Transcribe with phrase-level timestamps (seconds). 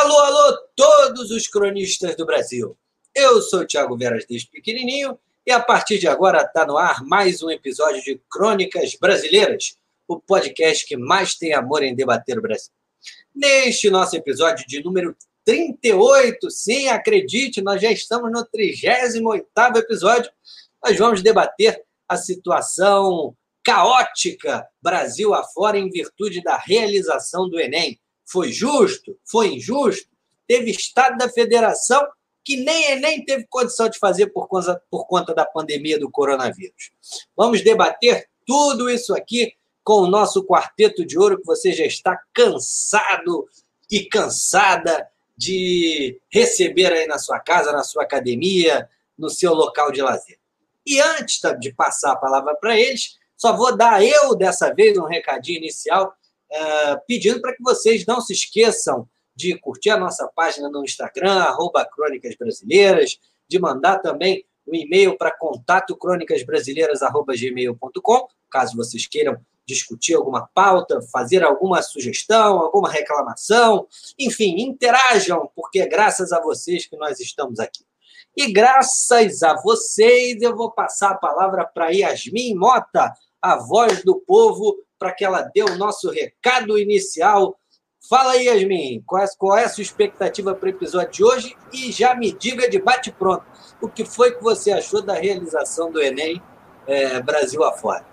[0.00, 2.74] Alô, alô, todos os cronistas do Brasil.
[3.14, 7.04] Eu sou o Thiago Veras desde pequenininho e a partir de agora está no ar
[7.04, 9.76] mais um episódio de Crônicas Brasileiras,
[10.08, 12.72] o podcast que mais tem amor em debater o Brasil.
[13.34, 20.32] Neste nosso episódio de número 38, sim, acredite, nós já estamos no 38º episódio,
[20.82, 27.99] nós vamos debater a situação caótica Brasil afora em virtude da realização do Enem.
[28.30, 29.18] Foi justo?
[29.24, 30.08] Foi injusto?
[30.46, 32.06] Teve Estado da Federação
[32.44, 36.90] que nem Enem teve condição de fazer por conta, por conta da pandemia do coronavírus.
[37.36, 42.20] Vamos debater tudo isso aqui com o nosso quarteto de ouro que você já está
[42.32, 43.46] cansado
[43.90, 45.06] e cansada
[45.36, 50.38] de receber aí na sua casa, na sua academia, no seu local de lazer.
[50.86, 55.06] E antes de passar a palavra para eles, só vou dar eu dessa vez um
[55.06, 56.14] recadinho inicial
[56.50, 61.40] é, pedindo para que vocês não se esqueçam de curtir a nossa página no Instagram,
[61.40, 70.14] arroba Crônicas Brasileiras, de mandar também um e-mail para contato crônicasbrasileiras.gmail.com, caso vocês queiram discutir
[70.14, 73.86] alguma pauta, fazer alguma sugestão, alguma reclamação,
[74.18, 77.84] enfim, interajam, porque é graças a vocês que nós estamos aqui.
[78.36, 84.20] E graças a vocês, eu vou passar a palavra para Yasmin Mota, a voz do
[84.20, 87.58] povo, para que ela dê o nosso recado inicial.
[88.08, 91.56] Fala aí, Yasmin, qual é, qual é a sua expectativa para o episódio de hoje?
[91.72, 93.44] E já me diga de bate-pronto,
[93.80, 96.40] o que foi que você achou da realização do Enem
[96.86, 98.04] é, Brasil afora?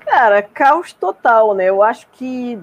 [0.00, 1.68] Cara, caos total, né?
[1.68, 2.58] Eu acho que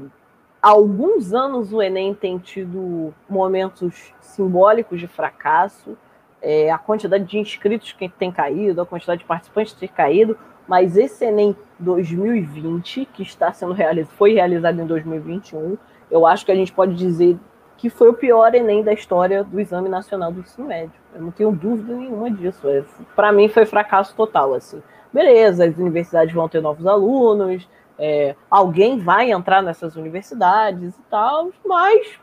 [0.62, 5.98] há alguns anos o Enem tem tido momentos simbólicos de fracasso,
[6.42, 10.38] é, a quantidade de inscritos que tem caído, a quantidade de participantes que tem caído,
[10.67, 15.78] mas esse Enem 2020, que está sendo realizado, foi realizado em 2021,
[16.09, 17.38] eu acho que a gente pode dizer
[17.78, 20.94] que foi o pior Enem da história do Exame Nacional do Ensino Médio.
[21.16, 22.69] Eu não tenho dúvida nenhuma disso.
[22.69, 22.84] É,
[23.16, 24.81] Para mim foi fracasso total, assim.
[25.12, 31.50] Beleza, as universidades vão ter novos alunos, é, alguém vai entrar nessas universidades e tal,
[31.66, 32.19] mas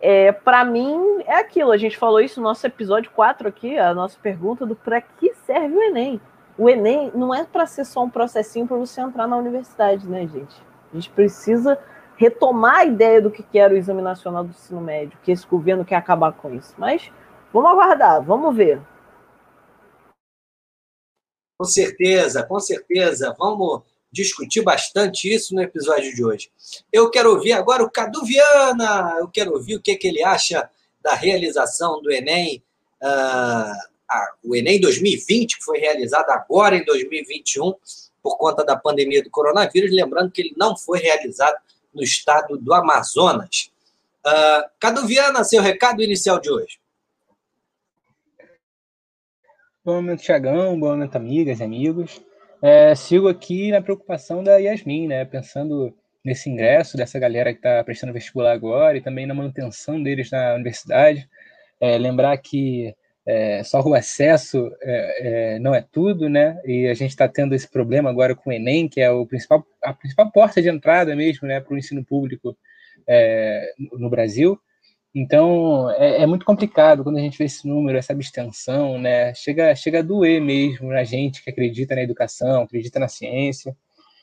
[0.00, 1.72] é, para mim, é aquilo.
[1.72, 5.34] A gente falou isso no nosso episódio 4 aqui, a nossa pergunta do para que
[5.46, 6.20] serve o Enem.
[6.58, 10.26] O Enem não é para ser só um processinho para você entrar na universidade, né,
[10.26, 10.56] gente?
[10.92, 11.78] A gente precisa
[12.16, 15.84] retomar a ideia do que era o Exame Nacional do Ensino Médio, que esse governo
[15.84, 16.74] quer acabar com isso.
[16.78, 17.10] Mas
[17.52, 18.80] vamos aguardar, vamos ver.
[21.58, 23.34] Com certeza, com certeza.
[23.38, 26.50] Vamos discutir bastante isso no episódio de hoje.
[26.92, 30.68] Eu quero ouvir agora o Cadu Viana, eu quero ouvir o que, que ele acha
[31.02, 32.62] da realização do Enem,
[33.02, 37.74] uh, a, o Enem 2020, que foi realizado agora em 2021,
[38.22, 41.56] por conta da pandemia do coronavírus, lembrando que ele não foi realizado
[41.94, 43.70] no estado do Amazonas.
[44.26, 46.78] Uh, Cadu Viana, seu recado inicial de hoje.
[49.84, 50.78] Bom momento, Tiagão.
[50.80, 52.20] Bom momento, amigas e amigos.
[52.68, 55.24] É, sigo aqui na preocupação da Yasmin, né?
[55.24, 60.32] Pensando nesse ingresso dessa galera que está prestando vestibular agora e também na manutenção deles
[60.32, 61.28] na universidade.
[61.80, 62.92] É, lembrar que
[63.24, 66.60] é, só o acesso é, é, não é tudo, né?
[66.64, 69.64] E a gente está tendo esse problema agora com o Enem, que é o principal,
[69.80, 72.58] a principal porta de entrada mesmo né, para o ensino público
[73.06, 74.58] é, no Brasil.
[75.18, 79.32] Então, é, é, muito complicado quando a gente vê esse número, essa abstenção, né?
[79.32, 83.74] Chega, chega a doer mesmo na gente que acredita na educação, acredita na ciência.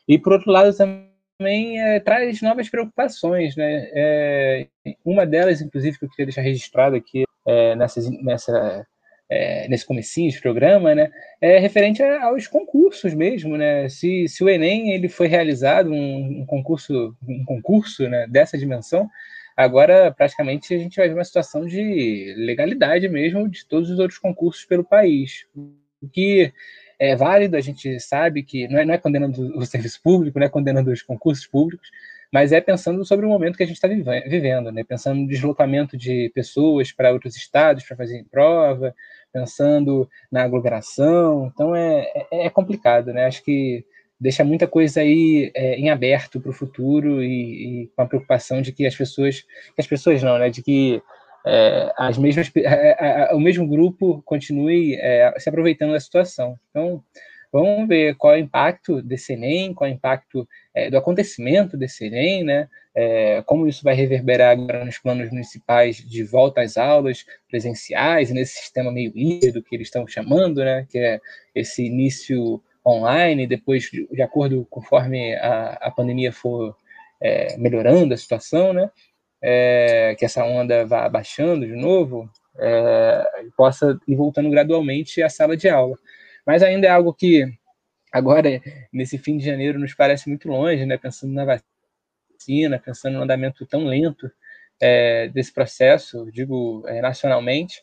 [0.07, 3.89] E, por outro lado, também é, traz novas preocupações, né?
[3.91, 4.67] É,
[5.03, 8.85] uma delas, inclusive, que eu queria deixar registrado aqui é, nessa,
[9.27, 11.09] é, nesse comecinho de programa, né?
[11.41, 13.89] É referente aos concursos mesmo, né?
[13.89, 19.09] Se, se o Enem ele foi realizado, um, um concurso, um concurso né, dessa dimensão,
[19.55, 24.19] Agora, praticamente, a gente vai ver uma situação de legalidade mesmo de todos os outros
[24.19, 25.45] concursos pelo país.
[25.55, 26.51] O que
[26.99, 30.45] é válido, a gente sabe que não é, não é condenando o serviço público, não
[30.45, 31.89] é condenando os concursos públicos,
[32.31, 34.83] mas é pensando sobre o momento que a gente está vivendo, né?
[34.83, 38.95] pensando no deslocamento de pessoas para outros estados para fazer prova,
[39.31, 41.51] pensando na aglomeração.
[41.53, 43.25] Então, é, é, é complicado, né?
[43.25, 43.85] Acho que
[44.23, 48.61] deixa muita coisa aí é, em aberto para o futuro e, e, com a preocupação
[48.61, 51.01] de que as pessoas, que as pessoas não, né, de que
[51.45, 56.57] é, as mesmas, é, é, o mesmo grupo continue é, se aproveitando da situação.
[56.69, 57.03] Então,
[57.51, 61.75] vamos ver qual é o impacto desse Enem, qual é o impacto é, do acontecimento
[61.75, 62.69] desse Enem, né,
[63.45, 68.91] como isso vai reverberar agora nos planos municipais de volta às aulas presenciais, nesse sistema
[68.91, 71.19] meio híbrido que eles estão chamando, né, que é
[71.53, 76.75] esse início online, depois, de acordo conforme a, a pandemia for
[77.21, 78.89] é, melhorando a situação, né?
[79.41, 83.25] É, que essa onda vá abaixando de novo, é,
[83.57, 85.97] possa ir voltando gradualmente à sala de aula.
[86.45, 87.45] Mas ainda é algo que
[88.11, 90.97] agora, nesse fim de janeiro, nos parece muito longe, né?
[90.97, 91.45] Pensando na
[92.39, 94.31] vacina, pensando no andamento tão lento
[94.81, 97.81] é, desse processo, digo, é, nacionalmente.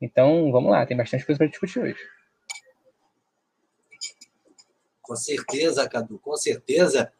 [0.00, 2.15] Então, vamos lá, tem bastante coisa para discutir hoje.
[5.06, 7.12] Com certeza, Cadu, com certeza.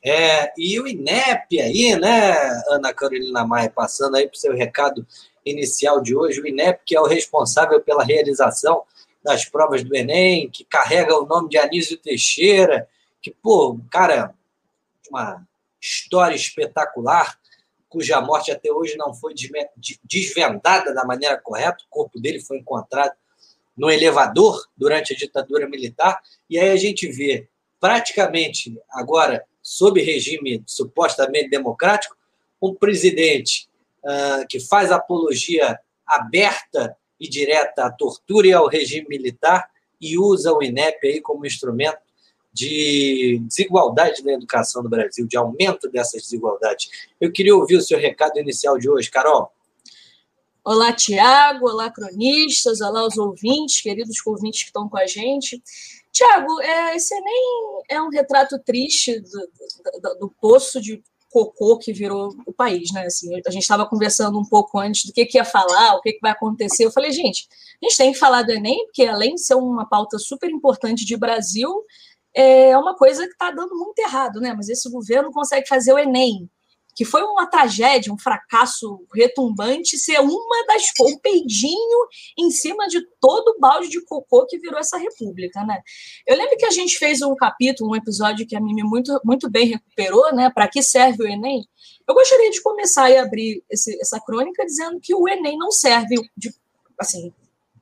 [0.00, 2.32] É, e o INEP aí, né,
[2.68, 5.04] Ana Carolina Maia, passando aí para o seu recado
[5.44, 8.84] inicial de hoje, o INEP, que é o responsável pela realização
[9.20, 12.88] das provas do Enem, que carrega o nome de Anísio Teixeira,
[13.20, 14.32] que, pô, cara,
[15.10, 15.44] uma
[15.80, 17.36] história espetacular,
[17.88, 19.34] cuja morte até hoje não foi
[20.04, 23.12] desvendada da maneira correta, o corpo dele foi encontrado
[23.76, 27.48] no elevador durante a ditadura militar, e aí a gente vê
[27.80, 32.16] praticamente agora sob regime supostamente democrático,
[32.60, 33.68] um presidente
[34.04, 39.68] uh, que faz apologia aberta e direta à tortura e ao regime militar
[40.00, 41.98] e usa o INEP aí como instrumento
[42.52, 46.88] de desigualdade na educação no Brasil, de aumento dessas desigualdades.
[47.20, 49.50] Eu queria ouvir o seu recado inicial de hoje, Carol.
[50.66, 55.62] Olá, Tiago, olá, cronistas, olá, os ouvintes, queridos ouvintes que estão com a gente.
[56.10, 61.92] Tiago, é, esse nem é um retrato triste do, do, do, poço de cocô que
[61.92, 63.04] virou o país, né?
[63.04, 66.14] Assim, a gente estava conversando um pouco antes do que, que ia falar, o que,
[66.14, 66.86] que vai acontecer.
[66.86, 67.46] Eu falei, gente,
[67.82, 71.04] a gente tem que falar do Enem, porque além de ser uma pauta super importante
[71.04, 71.70] de Brasil,
[72.32, 74.54] é uma coisa que está dando muito errado, né?
[74.54, 76.48] Mas esse governo consegue fazer o Enem
[76.94, 82.08] que foi uma tragédia, um fracasso retumbante, ser uma das um peidinho
[82.38, 85.80] em cima de todo o balde de cocô que virou essa república, né?
[86.26, 89.50] Eu lembro que a gente fez um capítulo, um episódio que a Mimi muito, muito
[89.50, 90.50] bem recuperou, né?
[90.50, 91.66] Para que serve o Enem?
[92.06, 96.16] Eu gostaria de começar e abrir esse, essa crônica dizendo que o Enem não serve
[96.36, 96.54] de,
[96.98, 97.32] assim,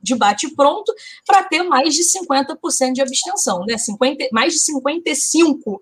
[0.03, 0.93] de bate-pronto
[1.27, 3.77] para ter mais de 50% de abstenção, né?
[3.77, 5.79] 50, mais de 55%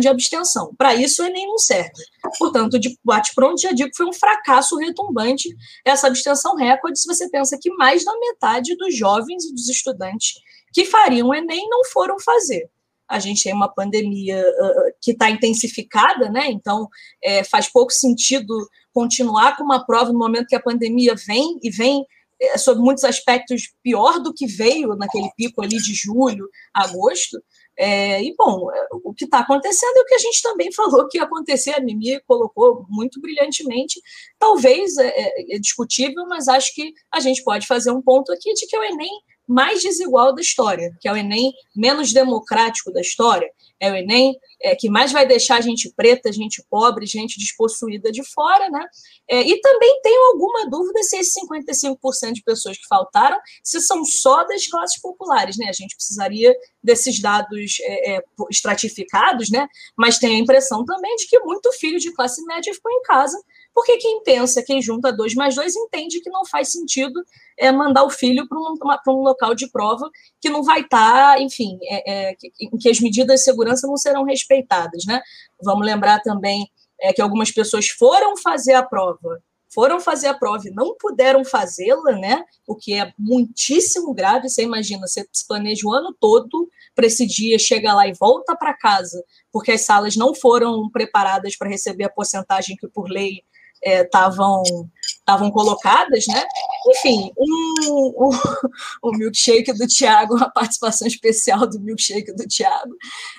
[0.00, 0.74] de abstenção.
[0.76, 2.04] Para isso, o Enem não serve.
[2.38, 5.48] Portanto, de bate-pronto, já digo que foi um fracasso retumbante
[5.84, 10.34] essa abstenção recorde, se você pensa que mais da metade dos jovens e dos estudantes
[10.72, 12.70] que fariam o Enem não foram fazer
[13.08, 16.50] a gente tem uma pandemia uh, que está intensificada, né?
[16.50, 16.88] Então
[17.22, 18.52] é, faz pouco sentido
[18.92, 22.04] continuar com uma prova no momento que a pandemia vem e vem
[22.40, 27.38] é, sob muitos aspectos pior do que veio naquele pico ali de julho, agosto.
[27.78, 31.06] É, e, bom, é, o que está acontecendo é o que a gente também falou
[31.08, 34.00] que ia acontecer, a Mimi colocou muito brilhantemente.
[34.38, 38.52] Talvez é, é, é discutível, mas acho que a gente pode fazer um ponto aqui
[38.54, 39.10] de que o Enem
[39.46, 43.48] mais desigual da história, que é o Enem menos democrático da história,
[43.80, 48.22] é o Enem é, que mais vai deixar gente preta, gente pobre, gente despossuída de
[48.24, 48.84] fora, né?
[49.28, 54.04] É, e também tenho alguma dúvida se esses 55% de pessoas que faltaram, se são
[54.04, 55.68] só das classes populares, né?
[55.68, 59.66] A gente precisaria desses dados é, é estratificados, né?
[59.96, 63.38] Mas tem a impressão também de que muito filho de classe média ficou em casa
[63.76, 67.22] porque quem pensa, quem junta dois mais dois, entende que não faz sentido
[67.58, 68.74] é, mandar o filho para um,
[69.08, 70.08] um, local de prova
[70.40, 73.98] que não vai estar, tá, enfim, é, é, em que as medidas de segurança não
[73.98, 75.04] serão respeitadas.
[75.04, 75.20] Né?
[75.62, 76.66] Vamos lembrar também
[76.98, 81.44] é, que algumas pessoas foram fazer a prova, foram fazer a prova e não puderam
[81.44, 82.42] fazê-la, né?
[82.66, 84.48] O que é muitíssimo grave.
[84.48, 88.56] Você imagina, você se planeja o ano todo para esse dia, chega lá e volta
[88.56, 93.42] para casa, porque as salas não foram preparadas para receber a porcentagem que, por lei,
[93.82, 96.44] estavam é, estavam colocadas, né?
[96.86, 98.30] Enfim, um, um,
[99.02, 102.94] o milkshake do Tiago, a participação especial do milkshake do Tiago.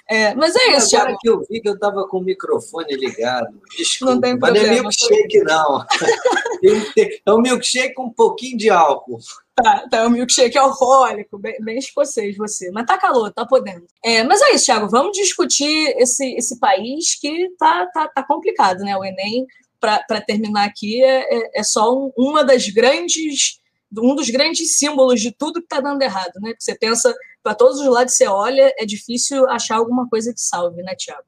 [0.09, 1.17] É, mas é isso, Thiago.
[1.17, 3.47] que eu vi que eu estava com o microfone ligado.
[3.77, 4.67] Desculpa, não tem problema.
[4.67, 5.85] Mas não é milkshake, não.
[7.25, 9.19] é um milkshake com um pouquinho de álcool.
[9.55, 12.69] Tá, tá, é um milkshake alcoólico, bem, bem escocês você.
[12.69, 13.87] Mas tá calor, tá podendo.
[14.03, 18.79] É, mas é isso, Thiago, vamos discutir esse, esse país que tá, tá, tá complicado,
[18.79, 18.95] né?
[18.95, 19.47] O Enem
[19.79, 23.59] para terminar aqui, é, é, é só um, uma das grandes,
[23.97, 26.53] um dos grandes símbolos de tudo que está dando errado, né?
[26.57, 30.81] Você pensa para todos os lados você olha, é difícil achar alguma coisa que salve,
[30.83, 31.23] né, Tiago?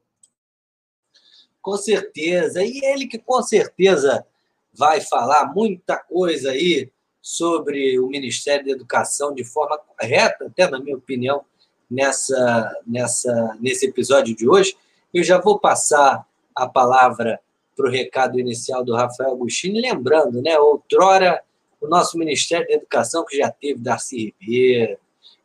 [1.62, 2.64] Com certeza.
[2.64, 4.26] E ele que com certeza
[4.74, 6.92] vai falar muita coisa aí
[7.22, 11.44] sobre o Ministério da Educação de forma correta, até na minha opinião,
[11.90, 14.76] nessa, nessa, nesse episódio de hoje.
[15.14, 16.26] Eu já vou passar
[16.56, 17.40] a palavra
[17.80, 21.42] para o recado inicial do Rafael Agostini, lembrando, né, outrora
[21.80, 24.98] o nosso Ministério da Educação, que já teve Darcy Ribeiro,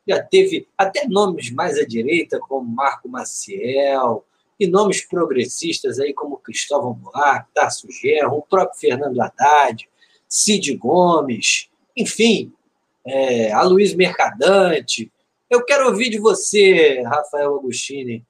[0.06, 4.24] já teve até nomes mais à direita, como Marco Maciel,
[4.58, 9.88] e nomes progressistas aí como Cristóvão Buarque, Tarso Gerro, o próprio Fernando Haddad,
[10.28, 12.52] Cid Gomes, enfim,
[13.06, 15.08] é, a Luiz Mercadante.
[15.48, 18.24] Eu quero ouvir de você, Rafael Agostini.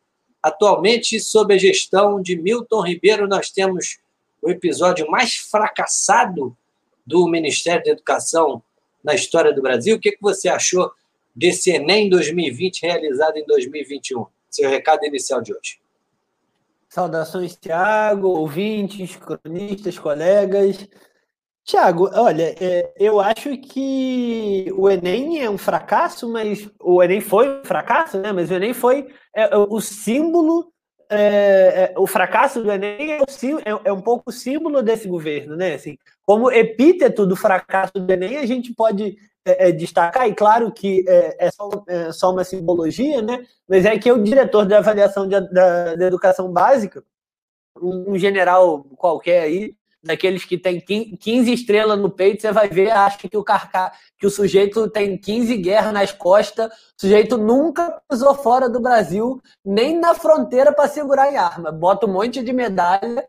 [0.45, 3.99] Atualmente, sob a gestão de Milton Ribeiro, nós temos
[4.43, 6.55] o episódio mais fracassado
[7.07, 8.63] do Ministério da Educação
[9.03, 9.97] na história do Brasil.
[9.97, 10.93] O que, você achou
[11.35, 14.27] desse Enem 2020 realizado em 2021?
[14.51, 15.81] Seu recado inicial de hoje.
[16.91, 20.87] Saudações, Tiago, ouvintes, cronistas, colegas.
[21.65, 27.61] Tiago, olha, é, eu acho que o Enem é um fracasso, mas o Enem foi
[27.61, 28.33] um fracasso, né?
[28.33, 30.71] Mas o Enem foi é, é o símbolo,
[31.09, 35.57] é, é, o fracasso do Enem é, o, é, um pouco o símbolo desse governo,
[35.57, 35.75] né?
[35.75, 39.17] Assim, como epíteto do fracasso do Enem, a gente pode
[39.77, 41.69] destacar, e claro que é, só,
[42.13, 43.45] só, uma simbologia, né?
[43.69, 47.05] Mas é que o diretor de avaliação de, da, educação básica,
[47.81, 53.17] um general qualquer aí, daqueles que tem 15 estrelas no peito, você vai ver, acha
[53.17, 58.35] que o carca, que o sujeito tem 15 guerras nas costas, o sujeito nunca pisou
[58.35, 61.73] fora do Brasil, nem na fronteira para segurar em arma.
[61.73, 63.27] Bota um monte de medalha,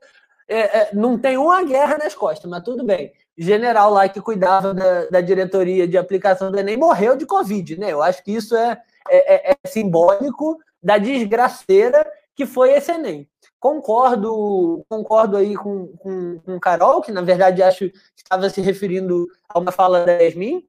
[0.48, 3.12] é, é, não tem uma guerra nas costas, mas tudo bem.
[3.38, 7.92] General lá que cuidava da, da diretoria de aplicação do Enem morreu de Covid, né?
[7.92, 12.06] Eu acho que isso é, é, é, é simbólico da desgraceira
[12.36, 13.28] que foi esse Enem.
[13.66, 19.26] Concordo, concordo aí com, com, com Carol, que na verdade acho que estava se referindo
[19.50, 20.64] a uma fala da Yasmin,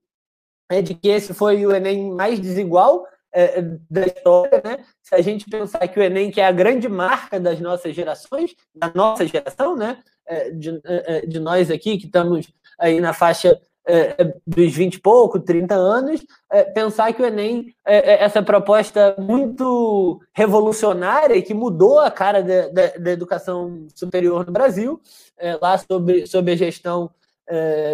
[0.70, 3.60] é, de que esse foi o Enem mais desigual é,
[3.90, 4.82] da história, né?
[5.02, 8.56] Se a gente pensar que o Enem, que é a grande marca das nossas gerações,
[8.74, 10.02] da nossa geração, né?
[10.24, 10.80] É, de,
[11.28, 15.76] de nós aqui que estamos aí na faixa é, é, dos 20 e pouco, 30
[15.76, 22.10] anos, é, pensar que o Enem é, é, essa proposta muito revolucionária que mudou a
[22.10, 25.00] cara da, da, da educação superior no Brasil,
[25.38, 27.10] é, lá sobre, sobre a gestão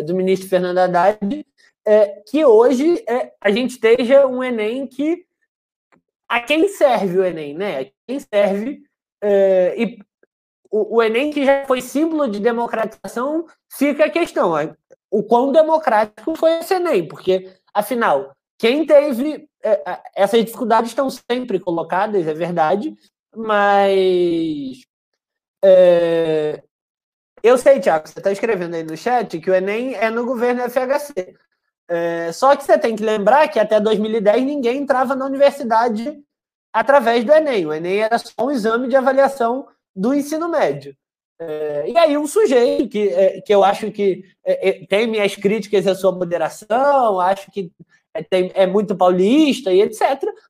[0.07, 1.47] do ministro Fernando Haddad,
[2.27, 3.05] que hoje
[3.39, 5.27] a gente esteja um Enem que
[6.27, 7.81] a quem serve o Enem, né?
[7.81, 8.83] A quem serve
[9.77, 9.99] e
[10.71, 14.55] o, o Enem que já foi símbolo de democratização fica a questão
[15.12, 19.47] o quão democrático foi esse Enem, porque, afinal, quem teve.
[19.62, 22.97] É, é, essas dificuldades estão sempre colocadas, é verdade,
[23.37, 24.81] mas.
[25.62, 26.62] É,
[27.42, 30.62] eu sei, Tiago, você está escrevendo aí no chat que o Enem é no governo
[30.62, 31.37] FHC.
[31.88, 36.19] É, só que você tem que lembrar que até 2010 ninguém entrava na universidade
[36.73, 37.66] através do Enem.
[37.66, 40.97] O Enem era só um exame de avaliação do ensino médio.
[41.41, 45.35] É, e aí um sujeito que, é, que eu acho que é, é tem minhas
[45.35, 47.73] críticas à sua moderação, acho que
[48.15, 50.01] é, tem, é muito paulista e etc.,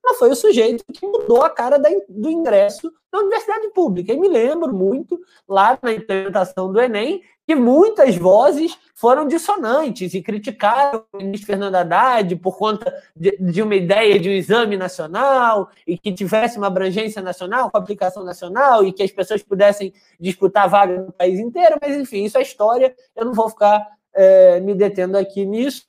[0.03, 4.12] mas foi o sujeito que mudou a cara da, do ingresso na universidade pública.
[4.12, 7.23] E me lembro muito, lá na implementação do Enem,
[7.53, 13.61] que muitas vozes foram dissonantes e criticaram o ministro Fernando Haddad por conta de, de,
[13.61, 18.87] uma ideia de um exame nacional e que tivesse uma abrangência nacional, com aplicação nacional
[18.87, 22.95] e que as pessoas pudessem disputar vaga no país inteiro, mas enfim, isso é história,
[23.15, 25.85] eu não vou ficar é, me detendo aqui nisso.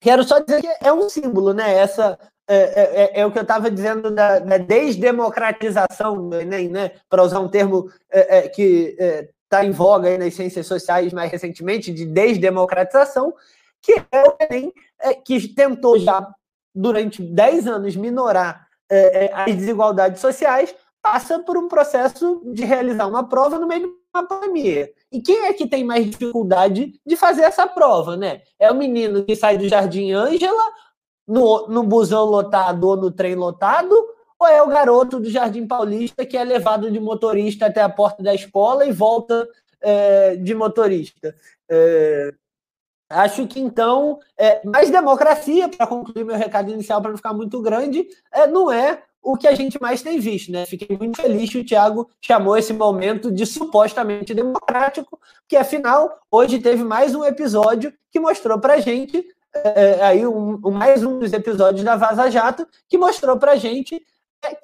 [0.00, 1.72] Quero só dizer que é um símbolo, né?
[1.74, 6.68] Essa é, é, é, é, o que eu estava dizendo da, da, desdemocratização do Enem,
[6.68, 6.92] né?
[7.08, 8.96] Para usar um termo é, é, que
[9.48, 13.34] está em voga nas ciências sociais mais recentemente, de desdemocratização,
[13.80, 16.28] que é o Enem, é, que tentou já,
[16.74, 23.06] durante 10 anos, minorar é, é, as desigualdades sociais, passa por um processo de realizar
[23.06, 24.90] uma prova no meio de uma pandemia.
[25.10, 28.42] E quem é que tem mais dificuldade de fazer essa prova, né?
[28.58, 30.72] É o menino que sai do Jardim Ângela,
[31.26, 33.94] no, no busão lotado ou no trem lotado,
[34.38, 38.22] ou é o garoto do Jardim Paulista que é levado de motorista até a porta
[38.22, 39.48] da escola e volta
[39.80, 41.34] é, de motorista?
[41.68, 42.32] É,
[43.10, 47.60] acho que então, é, mais democracia, para concluir meu recado inicial, para não ficar muito
[47.60, 50.64] grande, é, não é o que a gente mais tem visto, né?
[50.64, 56.58] Fiquei muito feliz que o Thiago chamou esse momento de supostamente democrático, que afinal hoje
[56.58, 61.32] teve mais um episódio que mostrou para gente é, é, aí um, mais um dos
[61.32, 64.00] episódios da Vaza Jato que mostrou para gente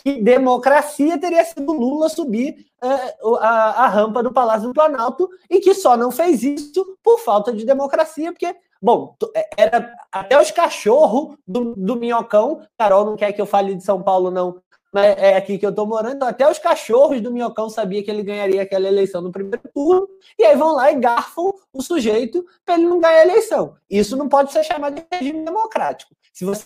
[0.03, 5.61] que democracia teria sido Lula subir é, a, a, rampa do Palácio do Planalto e
[5.61, 10.51] que só não fez isso por falta de democracia, porque, bom, é, era até os
[10.51, 14.61] cachorros do, do Minhocão, Carol não quer que eu fale de São Paulo, não,
[14.93, 18.09] mas é aqui que eu tô morando, então até os cachorros do Minhocão sabia que
[18.09, 20.07] ele ganharia aquela eleição no primeiro turno,
[20.39, 23.75] e aí vão lá e garfam o sujeito para ele não ganhar a eleição.
[23.91, 26.15] Isso não pode ser chamado de regime democrático.
[26.33, 26.65] Se você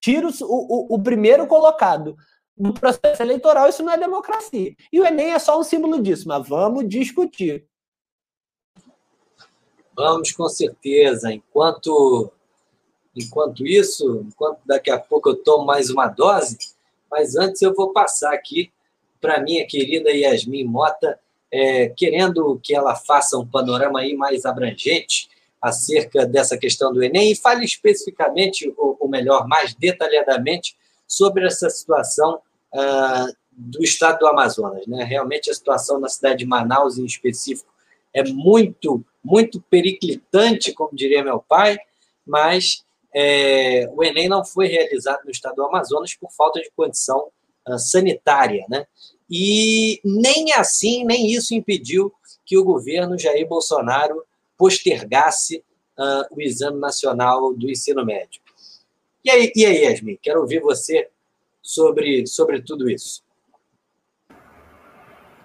[0.00, 2.16] tira o, o, o primeiro colocado
[2.56, 4.74] do processo eleitoral, isso não é democracia.
[4.92, 7.66] E o Enem é só um símbolo disso, mas vamos discutir.
[9.96, 11.32] Vamos, com certeza.
[11.32, 12.30] Enquanto,
[13.14, 16.58] enquanto isso, enquanto daqui a pouco eu tomo mais uma dose,
[17.10, 18.72] mas antes eu vou passar aqui
[19.20, 21.18] para minha querida Yasmin Mota,
[21.50, 25.28] é, querendo que ela faça um panorama aí mais abrangente
[25.62, 30.76] acerca dessa questão do Enem e fale especificamente, ou, ou melhor, mais detalhadamente,
[31.16, 32.40] sobre essa situação
[32.72, 34.86] uh, do estado do Amazonas.
[34.86, 35.04] Né?
[35.04, 37.72] Realmente a situação na cidade de Manaus, em específico,
[38.12, 41.78] é muito, muito periclitante, como diria meu pai,
[42.26, 47.28] mas é, o Enem não foi realizado no estado do Amazonas por falta de condição
[47.68, 48.64] uh, sanitária.
[48.68, 48.86] Né?
[49.30, 52.12] E nem assim, nem isso impediu
[52.44, 54.22] que o governo Jair Bolsonaro
[54.56, 55.64] postergasse
[55.98, 58.43] uh, o Exame Nacional do Ensino Médio.
[59.24, 61.08] E aí, e aí, Yasmin, quero ouvir você
[61.62, 63.22] sobre, sobre tudo isso.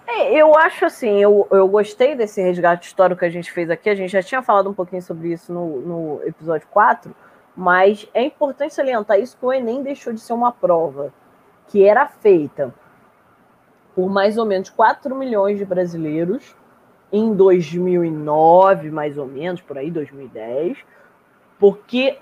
[0.06, 3.90] É, eu acho assim, eu, eu gostei desse resgate histórico que a gente fez aqui.
[3.90, 7.16] A gente já tinha falado um pouquinho sobre isso no, no episódio 4,
[7.56, 11.14] mas é importante salientar isso que o Enem deixou de ser uma prova
[11.68, 12.74] que era feita
[13.96, 16.56] por mais ou menos 4 milhões de brasileiros
[17.12, 20.78] em 2009, mais ou menos, por aí, 2010,
[21.60, 22.18] porque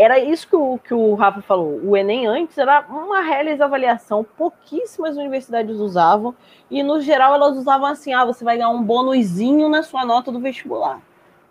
[0.00, 1.78] era isso que o, que o Rafa falou.
[1.84, 6.34] O Enem antes era uma reles avaliação, pouquíssimas universidades usavam,
[6.70, 10.32] e no geral elas usavam assim: ah, você vai ganhar um bônusinho na sua nota
[10.32, 11.00] do vestibular.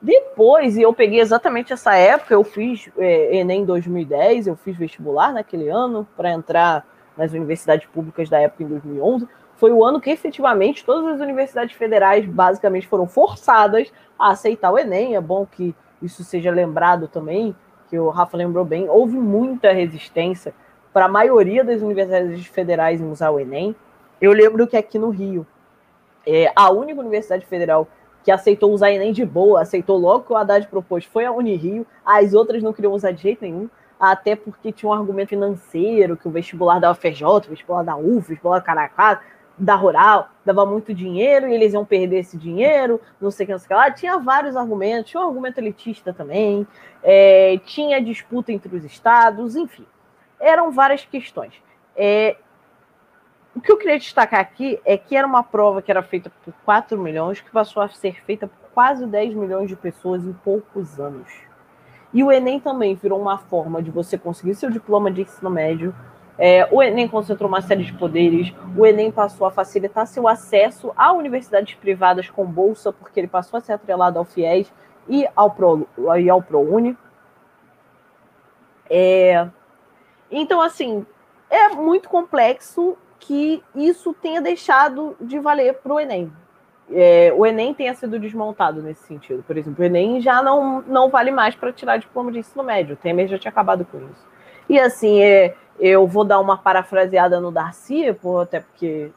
[0.02, 5.34] Depois, e eu peguei exatamente essa época, eu fiz é, Enem 2010, eu fiz vestibular
[5.34, 6.88] naquele ano para entrar
[7.18, 9.28] nas universidades públicas da época em 2011
[9.60, 14.80] foi o ano que efetivamente todas as universidades federais basicamente foram forçadas a aceitar o
[14.80, 15.18] Enem.
[15.18, 17.54] É bom que isso seja lembrado também,
[17.90, 18.88] que o Rafa lembrou bem.
[18.90, 20.54] Houve muita resistência
[20.94, 23.76] para a maioria das universidades federais em usar o Enem.
[24.22, 25.46] Eu lembro que aqui no Rio,
[26.26, 27.88] é, a única universidade federal
[28.24, 31.86] que aceitou usar Enem de boa, aceitou logo que o Haddad propôs, foi a Unirio.
[32.06, 36.28] As outras não queriam usar de jeito nenhum, até porque tinha um argumento financeiro, que
[36.28, 39.20] o vestibular da UFJ, o vestibular da UF, o vestibular da Caracas,
[39.60, 43.52] da rural dava muito dinheiro e eles iam perder esse dinheiro, não sei o que,
[43.52, 43.92] não sei o que lá.
[43.92, 46.66] Tinha vários argumentos, tinha um argumento elitista também,
[47.04, 49.86] é, tinha disputa entre os estados, enfim.
[50.40, 51.54] Eram várias questões.
[51.96, 52.38] É,
[53.56, 56.54] o que eu queria destacar aqui é que era uma prova que era feita por
[56.64, 61.00] 4 milhões, que passou a ser feita por quase 10 milhões de pessoas em poucos
[61.00, 61.30] anos.
[62.14, 65.94] E o Enem também virou uma forma de você conseguir seu diploma de ensino médio
[66.42, 70.94] é, o Enem concentrou uma série de poderes, o Enem passou a facilitar seu acesso
[70.96, 74.72] a universidades privadas com bolsa, porque ele passou a ser atrelado ao FIES
[75.10, 75.86] e ao, Pro,
[76.18, 76.98] e ao ProUni.
[78.90, 79.50] É,
[80.32, 81.06] então, assim,
[81.50, 86.32] é muito complexo que isso tenha deixado de valer para o Enem.
[86.90, 89.44] É, o Enem tenha sido desmontado nesse sentido.
[89.44, 92.94] Por exemplo, o Enem já não, não vale mais para tirar diploma de ensino médio.
[92.94, 94.28] O Temer já tinha acabado com isso.
[94.70, 99.12] E assim, é, eu vou dar uma parafraseada no Darcy, por, até porque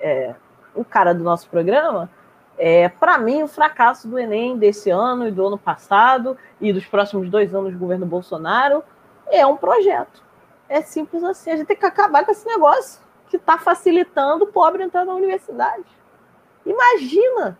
[0.00, 0.34] é
[0.74, 2.10] o cara do nosso programa.
[2.58, 6.84] É, para mim, o fracasso do Enem desse ano e do ano passado e dos
[6.84, 8.82] próximos dois anos do governo Bolsonaro
[9.28, 10.22] é um projeto.
[10.68, 11.50] É simples assim.
[11.52, 15.14] A gente tem que acabar com esse negócio que está facilitando o pobre entrar na
[15.14, 15.84] universidade.
[16.66, 17.58] Imagina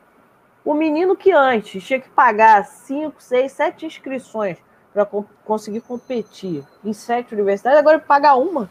[0.65, 4.59] o menino que antes tinha que pagar cinco, seis, sete inscrições
[4.93, 8.71] para co conseguir competir em sete universidades, agora ele paga uma.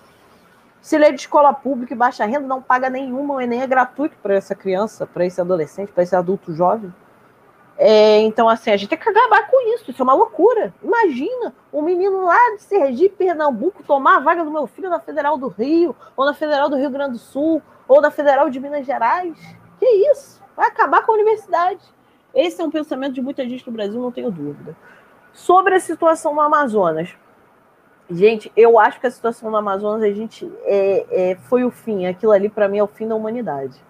[0.82, 3.68] Se ele é de escola pública e baixa renda, não paga nenhuma, o Enem é
[3.68, 6.94] gratuito para essa criança, para esse adolescente, para esse adulto jovem.
[7.78, 10.74] É, então, assim, a gente tem que acabar com isso, isso é uma loucura.
[10.84, 15.38] Imagina um menino lá de Sergipe, Pernambuco, tomar a vaga do meu filho na Federal
[15.38, 18.86] do Rio, ou na Federal do Rio Grande do Sul, ou na Federal de Minas
[18.86, 19.38] Gerais.
[19.80, 20.42] Que isso?
[20.58, 21.82] Vai acabar com a universidade.
[22.34, 24.76] Esse é um pensamento de muita gente no Brasil, não tenho dúvida.
[25.40, 27.16] Sobre a situação no Amazonas.
[28.10, 32.06] Gente, eu acho que a situação no Amazonas a gente é, é foi o fim.
[32.06, 33.82] Aquilo ali, para mim, é o fim da humanidade.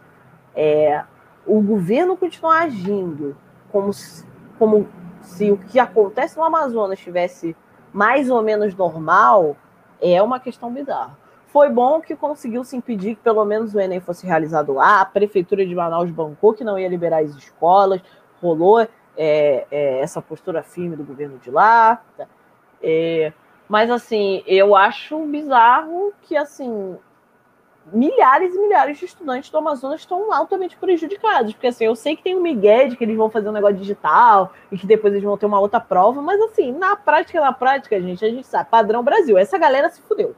[0.56, 1.04] É,
[1.48, 3.36] o governo continuar agindo
[3.72, 4.24] como se,
[4.60, 4.88] como
[5.24, 7.56] se o que acontece no Amazonas estivesse
[7.92, 9.58] mais ou menos normal
[10.00, 11.18] é uma questão bizarra.
[11.48, 15.02] Foi bom que conseguiu se impedir que pelo menos o Enem fosse realizado lá.
[15.02, 18.02] A prefeitura de Manaus bancou que não ia liberar as escolas,
[18.40, 18.88] rolou
[19.22, 22.02] é, é, essa postura firme do governo de lá.
[22.82, 23.34] É,
[23.68, 26.98] mas assim, eu acho bizarro que assim
[27.92, 32.24] milhares e milhares de estudantes do Amazonas estão altamente prejudicados, porque assim, eu sei que
[32.24, 35.26] tem um migué de que eles vão fazer um negócio digital e que depois eles
[35.26, 38.70] vão ter uma outra prova, mas assim, na prática, na prática, gente, a gente sabe,
[38.70, 40.36] padrão Brasil, essa galera se fudeu.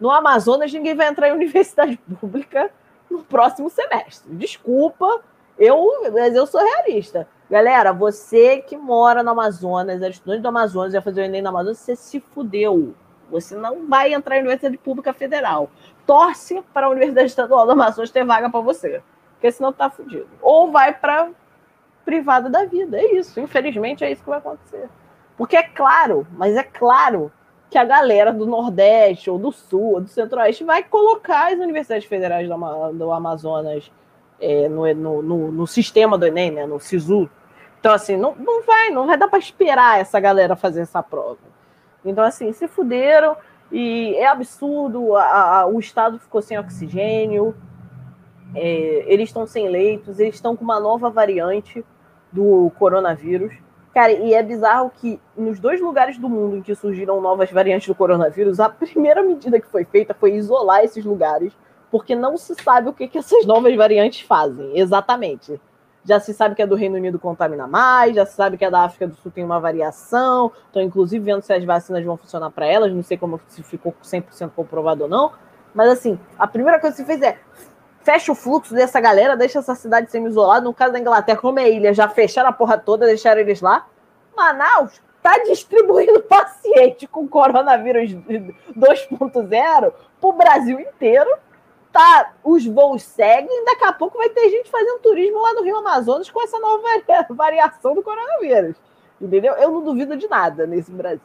[0.00, 2.70] no Amazonas ninguém vai entrar em universidade pública
[3.10, 4.32] no próximo semestre.
[4.34, 5.22] Desculpa,
[5.62, 7.28] eu, mas eu sou realista.
[7.48, 11.50] Galera, você que mora no Amazonas, é estudante do Amazonas, vai fazer o Enem no
[11.50, 12.94] Amazonas, você se fudeu.
[13.30, 15.70] Você não vai entrar em Universidade Pública Federal.
[16.06, 19.02] Torce para a Universidade Estadual do Amazonas ter vaga para você.
[19.34, 20.28] Porque senão tá fudido.
[20.40, 21.30] Ou vai para
[22.04, 22.98] privada da vida.
[22.98, 23.38] É isso.
[23.38, 24.88] Infelizmente, é isso que vai acontecer.
[25.36, 27.32] Porque é claro, mas é claro
[27.70, 32.06] que a galera do Nordeste, ou do Sul, ou do Centro-Oeste vai colocar as universidades
[32.06, 33.90] federais do, do Amazonas
[34.42, 37.30] é, no, no, no, no, sistema do Enem, né, no SISU.
[37.78, 41.38] Então, assim, não, não vai, não vai dar para esperar essa galera fazer essa prova.
[42.04, 43.36] Então, assim, se fuderam
[43.70, 47.54] e é absurdo, a, a, o Estado ficou sem oxigênio,
[48.54, 51.84] é, eles estão sem leitos, eles estão com uma nova variante
[52.30, 53.54] do coronavírus.
[53.94, 57.86] Cara, e é bizarro que nos dois lugares do mundo em que surgiram novas variantes
[57.86, 61.52] do coronavírus, a primeira medida que foi feita foi isolar esses lugares,
[61.92, 65.60] porque não se sabe o que, que essas novas variantes fazem, exatamente.
[66.04, 68.70] Já se sabe que a do Reino Unido contamina mais, já se sabe que a
[68.70, 72.50] da África do Sul tem uma variação, estão inclusive vendo se as vacinas vão funcionar
[72.50, 75.30] para elas, não sei como se ficou 100% comprovado ou não,
[75.72, 77.38] mas assim, a primeira coisa que se fez é
[78.02, 80.64] fecha o fluxo dessa galera, deixa essa cidade semi-isolada.
[80.64, 83.86] No caso da Inglaterra, como é ilha, já fecharam a porra toda, deixaram eles lá.
[84.36, 91.30] Manaus está distribuindo paciente com coronavírus 2.0 para o Brasil inteiro.
[91.92, 95.76] Tá, os voos seguem, daqui a pouco vai ter gente fazendo turismo lá no Rio
[95.76, 96.82] Amazonas com essa nova
[97.30, 98.76] variação do coronavírus.
[99.20, 99.54] Entendeu?
[99.54, 101.20] Eu não duvido de nada nesse Brasil.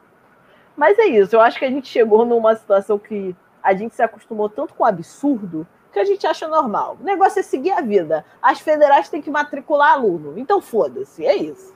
[0.76, 4.02] Mas é isso, eu acho que a gente chegou numa situação que a gente se
[4.02, 6.98] acostumou tanto com o absurdo que a gente acha normal.
[7.00, 8.24] O negócio é seguir a vida.
[8.42, 10.38] As federais têm que matricular aluno.
[10.38, 11.74] Então foda-se, é isso.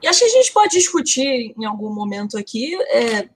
[0.00, 3.28] E acho que a gente pode discutir em algum momento aqui é,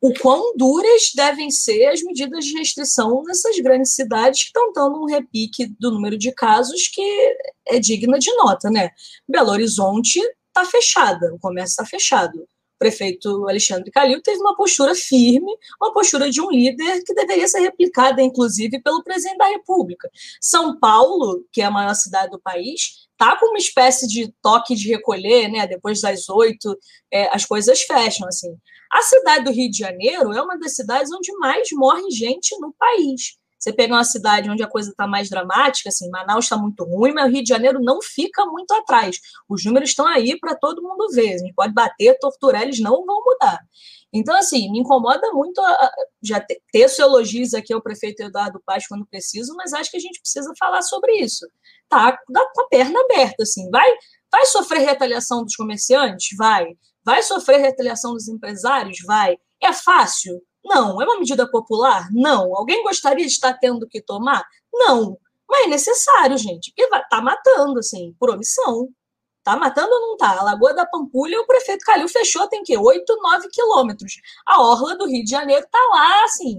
[0.00, 5.00] o quão duras devem ser as medidas de restrição nessas grandes cidades que estão dando
[5.00, 7.02] um repique do número de casos que
[7.68, 8.90] é digna de nota, né?
[9.28, 12.46] Belo Horizonte está fechada, o comércio está fechado
[12.80, 17.60] prefeito Alexandre Calil teve uma postura firme, uma postura de um líder que deveria ser
[17.60, 20.10] replicada, inclusive, pelo presidente da República.
[20.40, 24.74] São Paulo, que é a maior cidade do país, está com uma espécie de toque
[24.74, 25.66] de recolher, né?
[25.66, 26.74] Depois das oito,
[27.12, 28.56] é, as coisas fecham, assim.
[28.90, 32.72] A cidade do Rio de Janeiro é uma das cidades onde mais morre gente no
[32.72, 33.38] país.
[33.60, 37.12] Você pega uma cidade onde a coisa está mais dramática, assim, Manaus está muito ruim,
[37.12, 39.20] mas o Rio de Janeiro não fica muito atrás.
[39.46, 41.34] Os números estão aí para todo mundo ver.
[41.34, 43.60] A gente pode bater, torturar, eles não vão mudar.
[44.12, 45.90] Então, assim, me incomoda muito a,
[46.22, 50.00] já ter, ter elogios aqui ao prefeito Eduardo Paz quando preciso, mas acho que a
[50.00, 51.46] gente precisa falar sobre isso.
[51.86, 53.68] Tá com a perna aberta, assim.
[53.70, 53.88] Vai,
[54.32, 56.34] vai sofrer retaliação dos comerciantes?
[56.36, 56.66] Vai.
[57.04, 58.98] Vai sofrer retaliação dos empresários?
[59.06, 59.36] Vai.
[59.62, 60.40] É fácil?
[60.64, 61.00] Não.
[61.00, 62.08] É uma medida popular?
[62.12, 62.54] Não.
[62.56, 64.44] Alguém gostaria de estar tendo que tomar?
[64.72, 65.18] Não.
[65.48, 68.88] Mas é necessário, gente, porque está matando, assim, por omissão.
[69.38, 70.38] Está matando ou não está?
[70.38, 74.12] A Lagoa da Pampulha, o prefeito Calil fechou, tem que 8, 9 quilômetros.
[74.46, 76.56] A orla do Rio de Janeiro está lá, assim,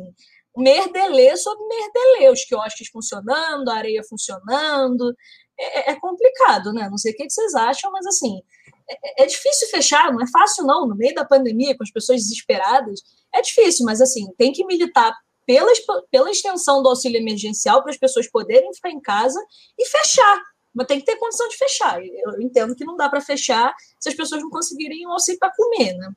[0.58, 5.16] merdelê sobre merdelê, os quiosques funcionando, a areia funcionando.
[5.60, 6.90] É, é, complicado, né?
[6.90, 8.42] Não sei o que vocês acham, mas assim,
[8.90, 12.22] é, é difícil fechar, não é fácil não, no meio da pandemia, com as pessoas
[12.22, 13.02] desesperadas.
[13.34, 15.14] É difícil, mas assim, tem que militar
[15.46, 15.72] pela,
[16.10, 19.40] pela extensão do auxílio emergencial para as pessoas poderem ficar em casa
[19.78, 20.42] e fechar.
[20.74, 22.02] Mas tem que ter condição de fechar.
[22.02, 25.54] Eu entendo que não dá para fechar se as pessoas não conseguirem um auxílio para
[25.54, 26.14] comer, né?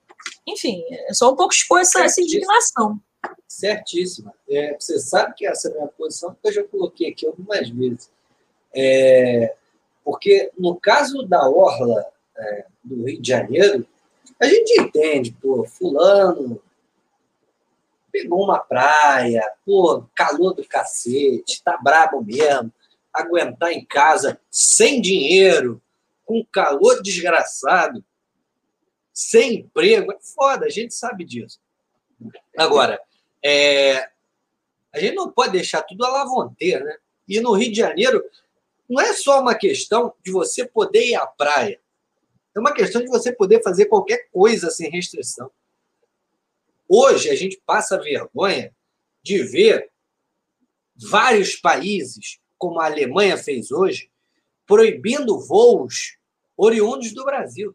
[0.47, 3.01] Enfim, é só um pouco expor essa, essa indignação.
[3.49, 4.33] Certíssima.
[4.49, 7.69] É, você sabe que essa é a minha posição, que eu já coloquei aqui algumas
[7.69, 8.11] vezes.
[8.73, 9.55] É,
[10.05, 13.87] porque no caso da Orla é, do Rio de Janeiro,
[14.41, 16.61] a gente entende, pô, fulano
[18.15, 22.73] pegou uma praia, pô, calor do cacete, tá brabo mesmo,
[23.13, 25.83] aguentar em casa sem dinheiro,
[26.25, 28.05] com calor desgraçado,
[29.13, 31.59] sem emprego, é foda, a gente sabe disso.
[32.57, 33.01] Agora,
[33.43, 34.09] é,
[34.93, 36.97] a gente não pode deixar tudo à lavonteira, né?
[37.29, 38.23] E no Rio de Janeiro,
[38.89, 41.81] não é só uma questão de você poder ir à praia,
[42.55, 45.51] é uma questão de você poder fazer qualquer coisa sem restrição.
[46.89, 48.75] Hoje a gente passa vergonha
[49.23, 49.91] de ver
[50.95, 54.11] vários países, como a Alemanha fez hoje,
[54.67, 56.17] proibindo voos
[56.57, 57.75] oriundos do Brasil.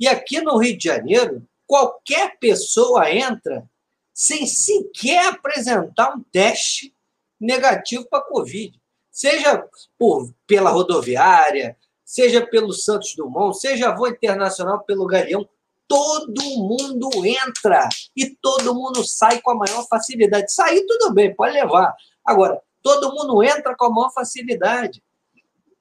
[0.00, 3.68] E aqui no Rio de Janeiro, qualquer pessoa entra
[4.14, 6.94] sem sequer apresentar um teste
[7.38, 8.80] negativo para Covid.
[9.10, 11.76] Seja por, pela rodoviária,
[12.08, 15.46] seja pelo Santos Dumont, seja voo internacional pelo Galeão,
[15.86, 20.50] todo mundo entra e todo mundo sai com a maior facilidade.
[20.50, 21.94] Sair, tudo bem, pode levar.
[22.24, 25.02] Agora, todo mundo entra com a maior facilidade.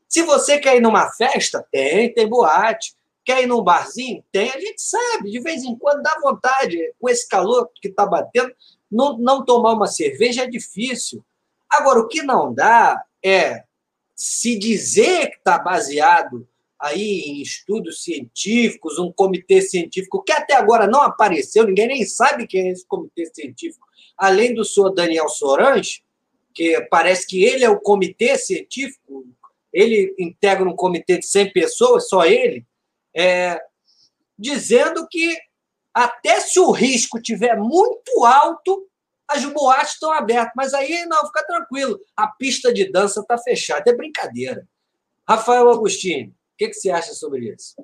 [0.06, 2.94] Se você quer ir numa festa, tem, tem boate.
[3.24, 4.22] Quer ir num barzinho?
[4.30, 6.78] Tem, a gente sabe, de vez em quando dá vontade.
[7.00, 8.54] Com esse calor que está batendo,
[8.92, 11.24] não, não tomar uma cerveja é difícil.
[11.70, 13.64] Agora, o que não dá é
[14.18, 16.48] se dizer que está baseado
[16.80, 22.48] aí em estudos científicos, um comitê científico que até agora não apareceu, ninguém nem sabe
[22.48, 23.86] quem é esse comitê científico,
[24.18, 26.04] além do senhor Daniel Sorange,
[26.54, 29.28] que parece que ele é o comitê científico,
[29.72, 32.66] ele integra um comitê de 100 pessoas, só ele,
[33.16, 33.62] é,
[34.38, 35.38] dizendo que
[35.94, 38.88] até se o risco tiver muito alto,
[39.28, 40.54] as boates estão abertas.
[40.56, 43.84] Mas aí, não, fica tranquilo, a pista de dança está fechada.
[43.90, 44.68] É brincadeira.
[45.28, 47.76] Rafael Agostinho, o que, que você acha sobre isso?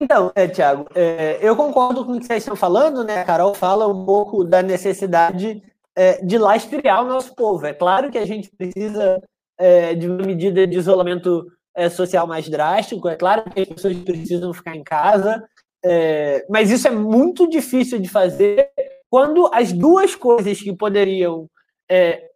[0.00, 3.20] Então, é, Tiago, é, eu concordo com o que vocês estão falando, né?
[3.20, 5.62] A Carol fala um pouco da necessidade
[5.94, 7.64] é, de lastrear o nosso povo.
[7.66, 9.22] É claro que a gente precisa
[9.56, 13.96] é, de uma medida de isolamento é, social mais drástico, é claro que as pessoas
[13.98, 15.42] precisam ficar em casa,
[15.84, 18.71] é, mas isso é muito difícil de fazer
[19.12, 21.46] quando as duas coisas que poderiam
[21.86, 22.30] é,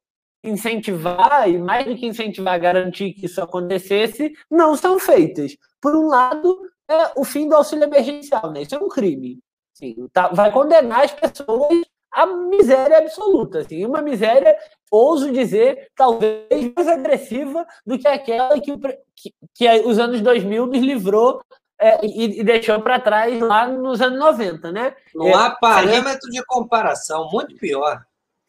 [0.44, 5.56] incentivar, e mais do que incentivar, garantir que isso acontecesse, não são feitas.
[5.80, 6.54] Por um lado,
[6.86, 8.60] é o fim do auxílio emergencial, né?
[8.60, 9.38] Isso é um crime.
[9.72, 13.60] Sim, tá, vai condenar as pessoas à miséria absoluta.
[13.60, 14.54] Assim, uma miséria,
[14.90, 18.76] ouso dizer, talvez mais agressiva do que aquela que,
[19.16, 21.40] que, que os anos 2000 nos livrou
[21.78, 24.94] é, e, e, deixou para trás lá nos anos 90, né?
[25.14, 28.02] Não é, há parâmetro gente, de comparação, muito pior.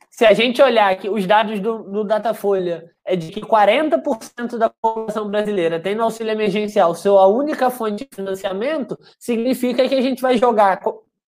[0.09, 4.69] Se a gente olhar aqui, os dados do, do Datafolha é de que 40% da
[4.69, 10.21] população brasileira tem no auxílio emergencial sua única fonte de financiamento, significa que a gente
[10.21, 10.79] vai jogar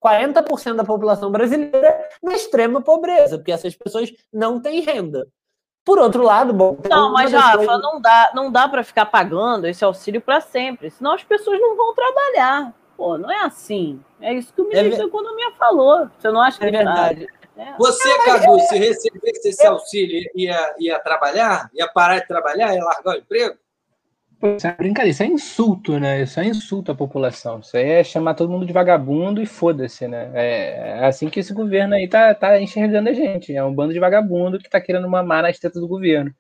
[0.04, 5.28] 40% da população brasileira na extrema pobreza, porque essas pessoas não têm renda.
[5.90, 6.78] Por outro lado, bom.
[6.88, 7.82] Não, mas Rafa, coisas...
[7.82, 11.76] não dá, não dá para ficar pagando esse auxílio para sempre, senão as pessoas não
[11.76, 12.76] vão trabalhar.
[12.96, 14.00] Pô, não é assim.
[14.22, 16.08] É isso que o é ministro é da Economia falou.
[16.16, 17.28] Você não acha que é verdade?
[17.58, 17.74] É.
[17.80, 21.72] Você, Cadu, se recebesse esse auxílio, ia, ia trabalhar?
[21.74, 22.72] Ia parar de trabalhar?
[22.76, 23.58] Ia largar o emprego?
[24.42, 26.22] Isso é brincadeira, isso é insulto, né?
[26.22, 27.60] Isso é insulto à população.
[27.60, 30.32] Isso aí é chamar todo mundo de vagabundo e foda-se, né?
[30.34, 33.54] É, é assim que esse governo aí tá, tá enxergando a gente.
[33.54, 36.34] É um bando de vagabundo que tá querendo mamar nas tetas do governo.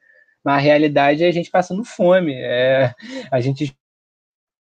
[0.43, 2.33] Mas a realidade é a gente passando fome.
[2.35, 2.93] É
[3.29, 3.75] a gente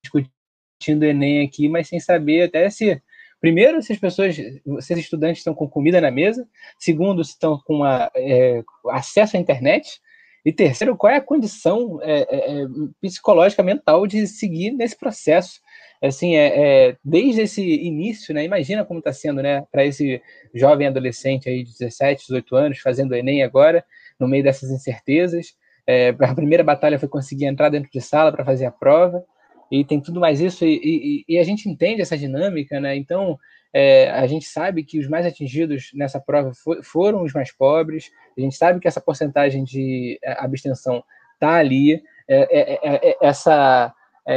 [0.03, 3.01] discutindo Enem aqui, mas sem saber até se.
[3.40, 6.49] Primeiro, se as pessoas, se os estudantes estão com comida na mesa.
[6.79, 10.01] Segundo, se estão com a, é, acesso à internet.
[10.44, 12.66] E terceiro, qual é a condição é, é, é,
[13.00, 15.61] psicológica, mental de seguir nesse processo?
[16.03, 18.44] Assim, é, é desde esse início, né?
[18.44, 19.62] Imagina como está sendo, né?
[19.70, 20.22] Para esse
[20.55, 23.85] jovem adolescente aí de 17, 18 anos, fazendo o Enem agora,
[24.18, 25.55] no meio dessas incertezas.
[25.87, 29.24] É, a primeira batalha foi conseguir entrar dentro de sala para fazer a prova,
[29.70, 32.96] e tem tudo mais isso, e, e, e a gente entende essa dinâmica, né?
[32.96, 33.38] Então,
[33.72, 38.11] é, a gente sabe que os mais atingidos nessa prova for, foram os mais pobres,
[38.37, 41.04] a gente sabe que essa porcentagem de é, abstenção
[41.35, 43.94] está ali, é, é, é, é essa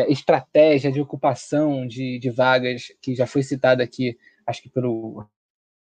[0.08, 4.18] estratégia de ocupação de, de, vagas, que já foi citada aqui,
[4.48, 5.24] acho que pelo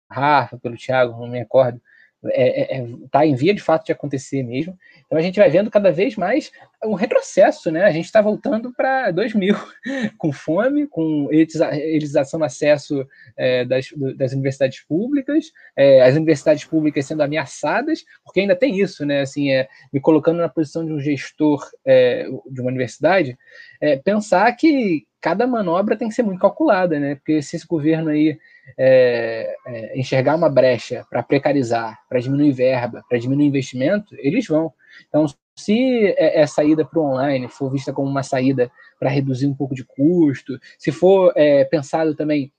[0.08, 1.82] Rafa, pelo Thiago, não me recordo,
[2.26, 4.78] está é, é, tá em via de fato de acontecer mesmo.
[5.06, 6.52] Então a gente vai vendo cada vez mais
[6.86, 7.84] um retrocesso, né?
[7.84, 9.56] A gente está voltando para 2000,
[10.18, 13.06] com fome, com elitização no acesso
[13.38, 19.06] é, das, das, universidades públicas, é, as universidades públicas sendo ameaçadas, porque ainda tem isso,
[19.06, 19.22] né?
[19.22, 23.38] Assim, é, me colocando na posição de um gestor é, de uma universidade,
[23.82, 27.16] é, pensar que cada manobra tem que ser muito calculada, né?
[27.16, 28.38] Porque se esse governo aí
[28.78, 34.74] é, é, enxergar uma brecha para precarizar, para diminuir verba, para diminuir investimento, eles vão.
[35.08, 39.48] Então, se é, é saída para o online for vista como uma saída para reduzir
[39.48, 42.52] um pouco de custo, se for é, pensado também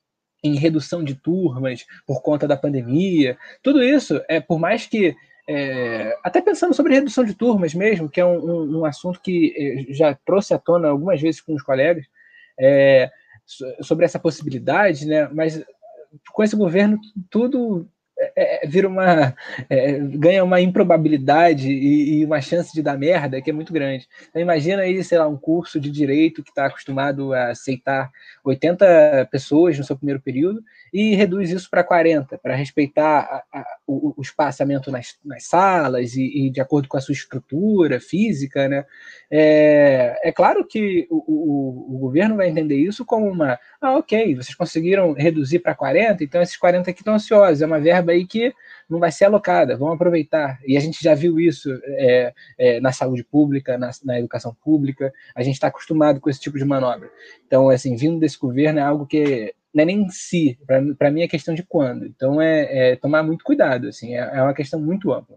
[0.43, 5.17] em redução de turmas por conta da pandemia, tudo isso, é por mais que
[5.49, 9.55] é, até pensando sobre redução de turmas mesmo, que é um, um, um, assunto que
[9.88, 12.07] é, já trouxe à tona algumas vezes com os colegas,
[12.59, 13.11] é,
[13.83, 15.29] sobre essa possibilidade, né?
[15.33, 15.62] Mas
[16.33, 16.98] com esse governo
[17.31, 17.88] tudo
[18.37, 19.35] é, é, vira uma.
[19.70, 24.09] É, ganha uma improbabilidade e, e, uma chance de dar merda que é muito grande.
[24.29, 28.11] Então, imagina aí, sei lá, um curso de direito que está acostumado a aceitar
[28.44, 33.64] 80 pessoas no seu primeiro período e reduz isso para 40, para respeitar a, a,
[33.87, 38.68] o, o, espaçamento nas, nas salas e, e, de acordo com a sua estrutura física,
[38.68, 38.85] né?
[39.31, 43.59] É, é claro que o, o, o governo vai entender isso como uma.
[43.81, 47.81] Ah, ok, vocês conseguiram reduzir para 40, então esses 40 aqui estão ansiosos, é uma
[47.81, 48.55] verba aí que
[48.89, 50.59] não vai ser alocada, vamos aproveitar.
[50.67, 55.13] E a gente já viu isso é, é, na saúde pública, na, na educação pública,
[55.35, 57.11] a gente está acostumado com esse tipo de manobra.
[57.47, 60.57] Então, assim, vindo desse governo é algo que não é nem si,
[60.97, 62.07] para mim é questão de quando.
[62.07, 65.37] Então é, é tomar muito cuidado, assim, é, é uma questão muito ampla.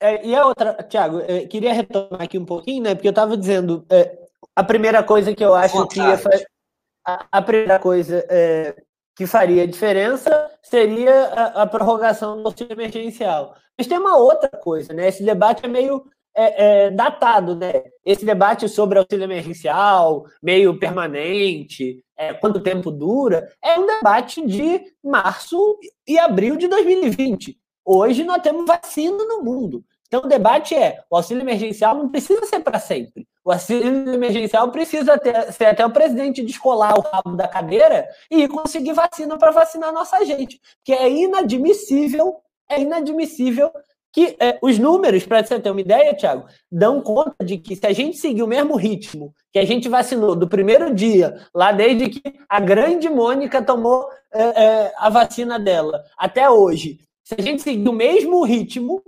[0.00, 2.94] É, e a outra, Tiago, é, queria retomar aqui um pouquinho, né?
[2.94, 4.18] Porque eu estava dizendo, é,
[4.56, 6.46] a primeira coisa que eu acho que ia fazer,
[7.04, 8.74] a, a, primeira coisa é,
[9.14, 13.54] que faria diferença seria a, a, prorrogação do auxílio emergencial.
[13.76, 15.08] Mas tem uma outra coisa, né?
[15.08, 17.82] Esse debate é meio é, é, datado, né?
[18.04, 24.82] Esse debate sobre auxílio emergencial, meio permanente, é, quanto tempo dura, é um debate de
[25.02, 27.56] março e abril de 2020.
[27.84, 29.84] Hoje nós temos vacina no mundo.
[30.10, 33.28] Então o debate é: o auxílio emergencial não precisa ser para sempre.
[33.44, 38.48] O auxílio emergencial precisa ter, ser até o presidente descolar o rabo da cadeira e
[38.48, 40.60] conseguir vacina para vacinar nossa gente.
[40.84, 43.70] Que é inadmissível, é inadmissível
[44.12, 47.86] que é, os números, para você ter uma ideia, Thiago, dão conta de que se
[47.86, 52.08] a gente seguir o mesmo ritmo que a gente vacinou do primeiro dia, lá desde
[52.10, 57.62] que a grande Mônica tomou é, é, a vacina dela, até hoje, se a gente
[57.62, 59.00] seguir o mesmo ritmo,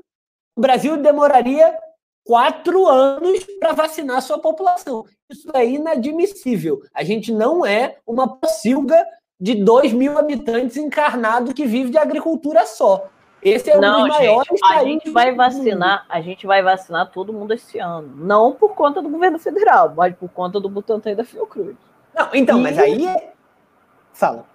[0.56, 1.76] o Brasil demoraria
[2.24, 5.04] quatro anos para vacinar a sua população.
[5.30, 6.82] Isso é inadmissível.
[6.94, 9.04] A gente não é uma pocilga
[9.40, 13.08] de 2 mil habitantes encarnado que vive de agricultura só.
[13.42, 17.10] Esse é um não, dos maiores gente, A gente vai vacinar, a gente vai vacinar
[17.10, 18.14] todo mundo esse ano.
[18.16, 21.76] Não por conta do governo federal, mas por conta do Butantan e da Fiocruz.
[22.14, 22.62] Não, então, e...
[22.62, 23.32] mas aí é...
[24.12, 24.46] Fala.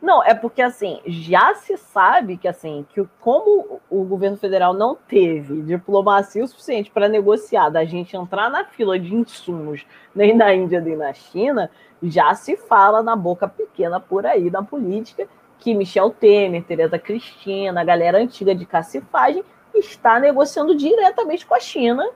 [0.00, 4.94] Não, é porque assim, já se sabe que assim, que como o governo federal não
[4.94, 9.84] teve diplomacia o suficiente para negociar da gente entrar na fila de insumos
[10.14, 11.70] nem na Índia nem na China,
[12.02, 17.82] já se fala na boca pequena por aí na política que Michel Temer, Tereza Cristina,
[17.82, 22.08] a galera antiga de cacifagem, está negociando diretamente com a China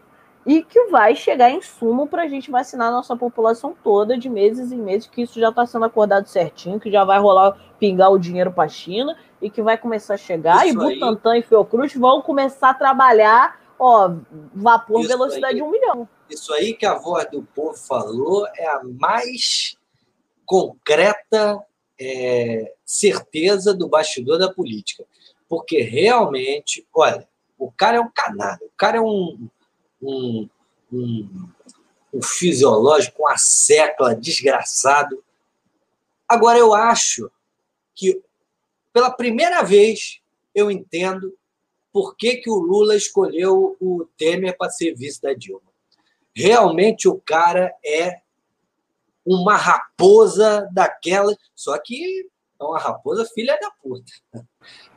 [0.47, 4.29] e que vai chegar em sumo para a gente vacinar a nossa população toda de
[4.29, 8.13] meses em meses, que isso já está sendo acordado certinho, que já vai rolar, pingar
[8.13, 11.41] o dinheiro para a China e que vai começar a chegar, isso e Butantan aí.
[11.41, 14.13] e Fiocruz vão começar a trabalhar, ó,
[14.55, 16.09] vapor isso velocidade aí, de um milhão.
[16.29, 19.77] Isso aí que a voz do povo falou é a mais
[20.45, 21.59] concreta
[21.99, 25.05] é, certeza do bastidor da política.
[25.49, 27.27] Porque realmente, olha,
[27.59, 29.49] o cara é um canalha, o cara é um,
[30.05, 30.49] um,
[30.93, 31.49] um,
[32.13, 35.23] um fisiológico, uma secla desgraçado.
[36.29, 37.31] Agora, eu acho
[37.95, 38.23] que,
[38.93, 40.21] pela primeira vez,
[40.55, 41.37] eu entendo
[41.93, 45.73] por que, que o Lula escolheu o Temer para ser vice da Dilma.
[46.35, 48.21] Realmente o cara é
[49.25, 52.29] uma raposa daquela, só que
[52.61, 54.13] é uma raposa filha da puta.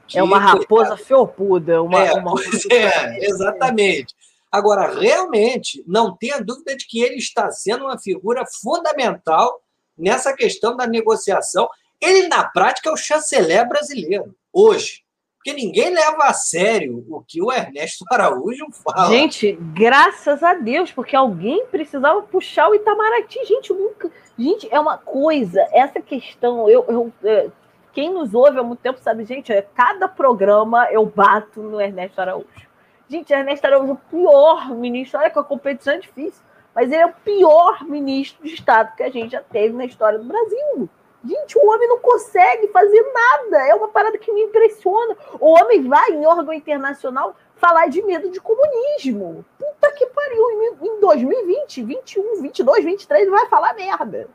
[0.07, 1.83] Que, é uma raposa felpuda.
[1.83, 2.33] Uma, é, uma...
[2.71, 4.15] é, exatamente.
[4.51, 9.61] Agora, realmente, não tenha dúvida de que ele está sendo uma figura fundamental
[9.97, 11.69] nessa questão da negociação.
[11.99, 15.03] Ele, na prática, é o chanceler brasileiro, hoje.
[15.37, 19.09] Porque ninguém leva a sério o que o Ernesto Araújo fala.
[19.09, 23.45] Gente, graças a Deus, porque alguém precisava puxar o Itamaraty.
[23.45, 24.11] Gente, nunca.
[24.37, 27.49] Gente, é uma coisa, essa questão, eu, eu é,
[27.93, 32.21] quem nos ouve há muito tempo sabe, gente, é, cada programa eu bato no Ernesto
[32.21, 32.66] Araújo.
[33.09, 35.19] Gente, Ernesto Araújo é o pior ministro.
[35.19, 36.41] Olha que a competição é difícil,
[36.75, 40.19] mas ele é o pior ministro de Estado que a gente já teve na história
[40.19, 40.89] do Brasil.
[41.23, 43.67] Gente, o homem não consegue fazer nada.
[43.67, 45.15] É uma parada que me impressiona.
[45.39, 49.43] O homem vai em órgão internacional falar de medo de comunismo.
[49.57, 50.75] Puta que pariu.
[50.81, 54.29] Em 2020, 21, 22, 23, vai falar merda.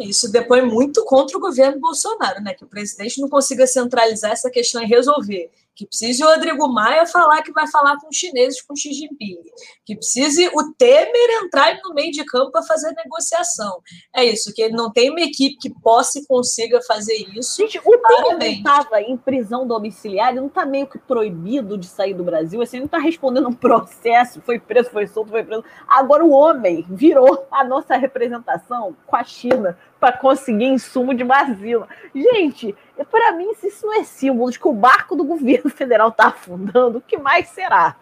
[0.00, 2.54] Isso depõe muito contra o governo Bolsonaro, né?
[2.54, 7.06] Que o presidente não consiga centralizar essa questão e resolver que precise o Rodrigo Maia
[7.06, 9.38] falar que vai falar com os chineses, com Xi Jinping,
[9.84, 13.80] que precise o Temer entrar no meio de campo para fazer negociação.
[14.14, 17.56] É isso, que ele não tem uma equipe que possa e consiga fazer isso.
[17.56, 22.14] Gente, o Temer estava em prisão domiciliar, ele não está meio que proibido de sair
[22.14, 25.64] do Brasil, assim, ele não está respondendo um processo, foi preso, foi solto, foi preso.
[25.88, 31.88] Agora o homem virou a nossa representação com a China para conseguir insumo de vacina.
[32.12, 32.74] Gente,
[33.08, 36.26] para mim, se isso não é símbolo de que o barco do governo federal está
[36.26, 37.96] afundando, o que mais será?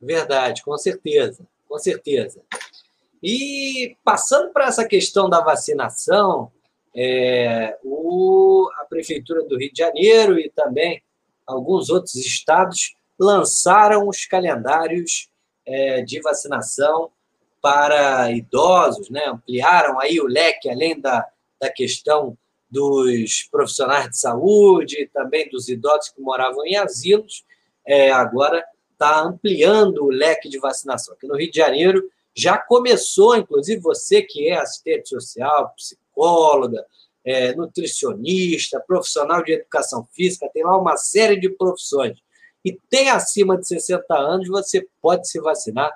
[0.00, 2.42] Verdade, com certeza, com certeza.
[3.22, 6.50] E passando para essa questão da vacinação,
[6.96, 11.02] é, o, a Prefeitura do Rio de Janeiro e também
[11.46, 15.28] alguns outros estados lançaram os calendários
[15.66, 17.12] é, de vacinação
[17.62, 19.24] para idosos, né?
[19.26, 21.24] ampliaram aí o leque, além da,
[21.60, 22.36] da questão
[22.68, 27.44] dos profissionais de saúde, também dos idosos que moravam em asilos,
[27.86, 31.14] é, agora está ampliando o leque de vacinação.
[31.14, 32.02] Aqui no Rio de Janeiro
[32.34, 36.84] já começou, inclusive você que é assistente social, psicóloga,
[37.24, 42.18] é, nutricionista, profissional de educação física, tem lá uma série de profissões.
[42.64, 45.92] E tem acima de 60 anos, você pode se vacinar,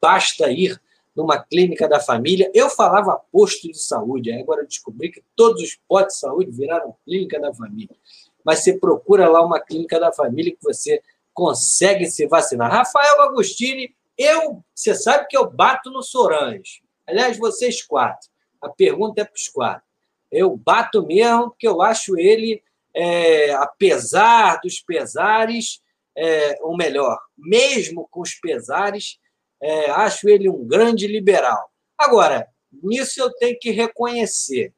[0.00, 0.78] basta ir
[1.16, 2.50] numa clínica da família.
[2.54, 7.40] Eu falava posto de saúde, agora descobri que todos os postos de saúde viraram clínica
[7.40, 7.96] da família.
[8.44, 11.02] Mas você procura lá uma clínica da família que você
[11.32, 12.70] consegue se vacinar.
[12.70, 16.82] Rafael Agostini, eu, você sabe que eu bato no Sorange.
[17.06, 18.28] Aliás, vocês quatro.
[18.60, 19.82] A pergunta é para os quatro.
[20.30, 22.62] Eu bato mesmo porque eu acho ele,
[22.94, 25.80] é, apesar dos pesares,
[26.16, 29.18] é, ou melhor, mesmo com os pesares,
[29.60, 31.70] é, acho ele um grande liberal.
[31.96, 32.48] Agora,
[32.82, 34.72] nisso eu tenho que reconhecer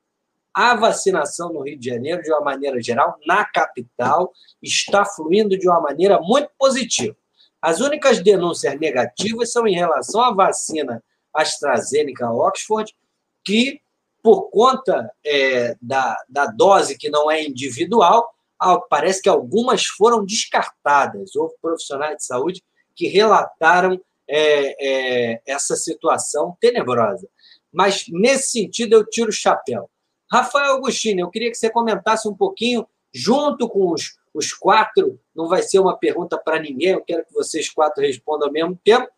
[0.55, 5.69] a vacinação no Rio de Janeiro, de uma maneira geral, na capital, está fluindo de
[5.69, 7.17] uma maneira muito positiva.
[7.61, 11.03] As únicas denúncias negativas são em relação à vacina
[11.35, 12.95] AstraZeneca Oxford,
[13.45, 13.81] que,
[14.23, 18.33] por conta é, da, da dose que não é individual,
[18.91, 21.37] parece que algumas foram descartadas.
[21.37, 22.63] Houve profissionais de saúde
[22.95, 27.29] que relataram é, é, essa situação tenebrosa.
[27.73, 29.91] Mas, nesse sentido, eu tiro o chapéu.
[30.31, 35.49] Rafael Agostini, eu queria que você comentasse um pouquinho, junto com os, os quatro, não
[35.49, 39.09] vai ser uma pergunta para ninguém, eu quero que vocês quatro respondam ao mesmo tempo,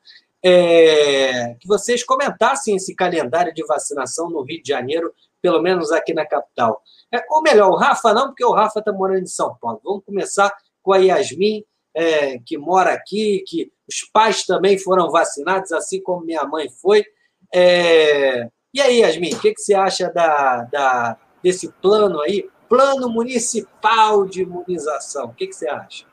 [0.43, 6.15] é, que vocês comentassem esse calendário de vacinação no Rio de Janeiro, pelo menos aqui
[6.15, 6.83] na capital.
[7.13, 9.81] É, ou melhor, o Rafa não, porque o Rafa está morando em São Paulo.
[9.83, 10.53] Vamos começar
[10.83, 16.25] com a Yasmin, é, que mora aqui, que os pais também foram vacinados, assim como
[16.25, 17.05] minha mãe foi.
[17.53, 22.49] É, e aí, Yasmin, o que, que você acha da, da, desse plano aí?
[22.69, 25.27] Plano municipal de imunização.
[25.27, 26.07] O que, que você acha?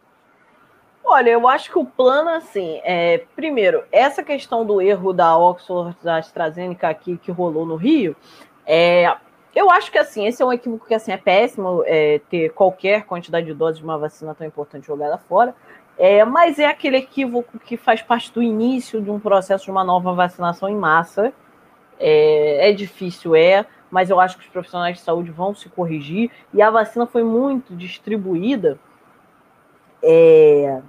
[1.03, 5.95] Olha, eu acho que o plano, assim, é, primeiro, essa questão do erro da Oxford
[6.03, 8.15] da AstraZeneca aqui que rolou no Rio,
[8.65, 9.15] é,
[9.55, 13.05] eu acho que assim, esse é um equívoco que assim, é péssimo é, ter qualquer
[13.05, 15.55] quantidade de doses de uma vacina tão importante jogada fora.
[15.97, 19.83] É, mas é aquele equívoco que faz parte do início de um processo de uma
[19.83, 21.33] nova vacinação em massa,
[21.99, 26.29] é, é, difícil, é, mas eu acho que os profissionais de saúde vão se corrigir.
[26.53, 28.77] E a vacina foi muito distribuída.
[30.03, 30.81] É,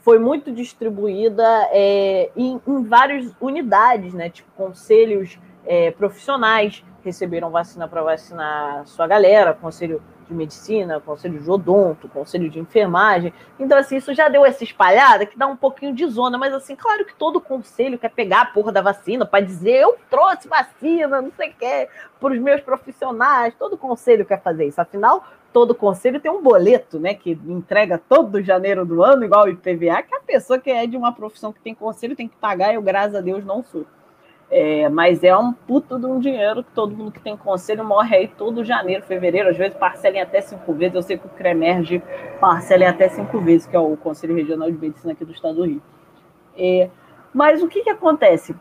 [0.00, 4.30] foi muito distribuída é, em, em, várias unidades, né?
[4.30, 11.50] Tipo, conselhos é, profissionais receberam vacina para vacinar sua galera, conselho de medicina, conselho de
[11.50, 13.32] odonto, conselho de enfermagem.
[13.58, 16.76] Então, assim, isso já deu essa espalhada que dá um pouquinho de zona, mas assim,
[16.76, 21.22] claro que todo conselho quer pegar a porra da vacina para dizer eu trouxe vacina,
[21.22, 21.88] não sei o que,
[22.20, 24.80] para os meus profissionais, todo conselho quer fazer isso.
[24.80, 29.48] Afinal, todo conselho tem um boleto, né, que entrega todo janeiro do ano, igual o
[29.48, 32.74] IPVA, que a pessoa que é de uma profissão que tem conselho tem que pagar,
[32.74, 33.86] eu, graças a Deus, não sou.
[34.48, 38.16] É, mas é um puto de um dinheiro que todo mundo que tem conselho morre
[38.16, 40.94] aí todo janeiro, fevereiro, às vezes parcelem até cinco vezes.
[40.94, 42.00] Eu sei que o CREMERGE
[42.40, 45.64] parcela até cinco vezes, que é o Conselho Regional de Medicina aqui do Estado do
[45.64, 45.82] Rio.
[46.56, 46.88] É,
[47.34, 48.54] mas o que, que acontece?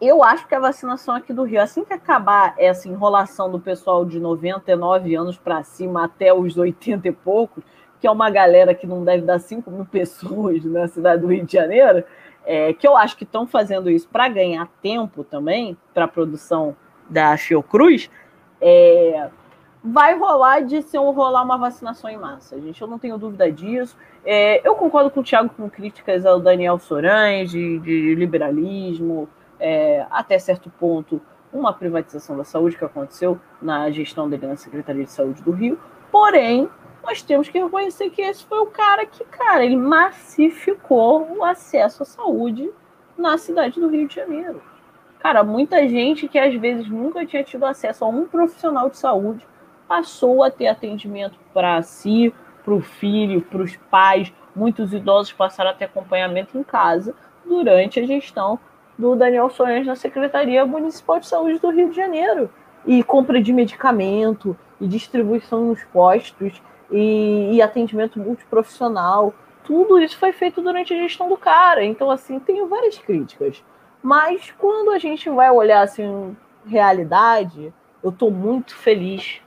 [0.00, 4.04] Eu acho que a vacinação aqui do Rio, assim que acabar essa enrolação do pessoal
[4.04, 7.62] de 99 anos para cima até os 80 e poucos,
[8.00, 11.44] que é uma galera que não deve dar 5 mil pessoas na cidade do Rio
[11.44, 12.04] de Janeiro,
[12.44, 16.76] é, que eu acho que estão fazendo isso para ganhar tempo também para a produção
[17.08, 18.10] da Fiocruz,
[18.60, 19.28] é,
[19.82, 22.80] vai rolar de ser um, rolar uma vacinação em massa, gente.
[22.80, 23.96] Eu não tenho dúvida disso.
[24.24, 29.28] É, eu concordo com o Thiago com críticas ao Daniel Sorange, de, de liberalismo,
[29.58, 31.20] é, até certo ponto,
[31.52, 35.78] uma privatização da saúde que aconteceu na gestão dele na Secretaria de Saúde do Rio.
[36.10, 36.68] Porém,
[37.08, 42.02] nós temos que reconhecer que esse foi o cara que, cara, ele massificou o acesso
[42.02, 42.70] à saúde
[43.16, 44.62] na cidade do Rio de Janeiro.
[45.18, 49.46] Cara, muita gente que às vezes nunca tinha tido acesso a um profissional de saúde
[49.88, 52.32] passou a ter atendimento para si,
[52.62, 54.30] para o filho, para os pais.
[54.54, 58.60] Muitos idosos passaram a ter acompanhamento em casa durante a gestão
[58.98, 62.50] do Daniel Soares na Secretaria Municipal de Saúde do Rio de Janeiro.
[62.86, 69.34] E compra de medicamento, e distribuição nos postos, e, e atendimento multiprofissional.
[69.64, 71.84] Tudo isso foi feito durante a gestão do cara.
[71.84, 73.62] Então, assim, tenho várias críticas.
[74.02, 77.72] Mas quando a gente vai olhar assim, realidade,
[78.02, 79.40] eu estou muito feliz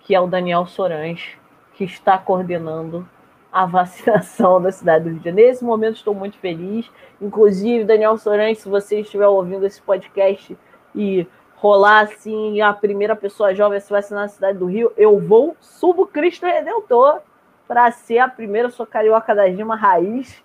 [0.00, 1.36] que é o Daniel Sorans
[1.74, 3.06] que está coordenando
[3.52, 5.50] a vacinação da cidade do Rio de Janeiro.
[5.50, 6.90] Nesse momento estou muito feliz.
[7.20, 10.56] Inclusive, Daniel Sorans, se você estiver ouvindo esse podcast
[10.94, 11.26] e
[11.56, 15.56] rolar assim a primeira pessoa jovem a se vacinar na cidade do Rio, eu vou
[15.60, 17.20] subo Cristo Redentor
[17.66, 20.36] para ser a primeira, sou carioca da Gima raiz,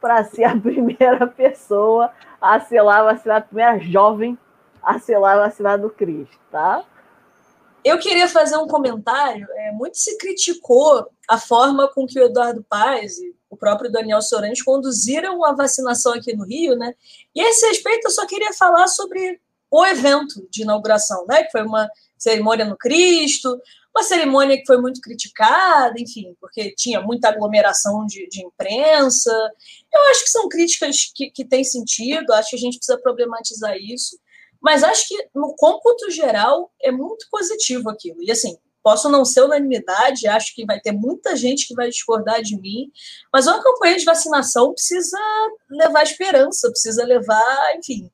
[0.00, 2.10] para ser a primeira pessoa
[2.40, 4.38] a selar a vacinar, a primeira jovem
[4.82, 6.84] a selar a vacinar do Cristo, tá?
[7.84, 9.46] Eu queria fazer um comentário.
[9.52, 14.20] É, muito se criticou a forma com que o Eduardo Paes e o próprio Daniel
[14.20, 16.94] Sorante conduziram a vacinação aqui no Rio, né?
[17.34, 19.40] E a esse respeito, eu só queria falar sobre
[19.70, 21.44] o evento de inauguração, né?
[21.44, 23.60] Que foi uma cerimônia no Cristo,
[23.94, 29.30] uma cerimônia que foi muito criticada, enfim, porque tinha muita aglomeração de, de imprensa.
[29.92, 33.76] Eu acho que são críticas que, que têm sentido, acho que a gente precisa problematizar
[33.76, 34.18] isso.
[34.60, 38.22] Mas acho que, no cômputo geral, é muito positivo aquilo.
[38.22, 42.40] E, assim, posso não ser unanimidade, acho que vai ter muita gente que vai discordar
[42.42, 42.90] de mim,
[43.32, 45.18] mas uma campanha de vacinação precisa
[45.68, 48.08] levar esperança, precisa levar, enfim,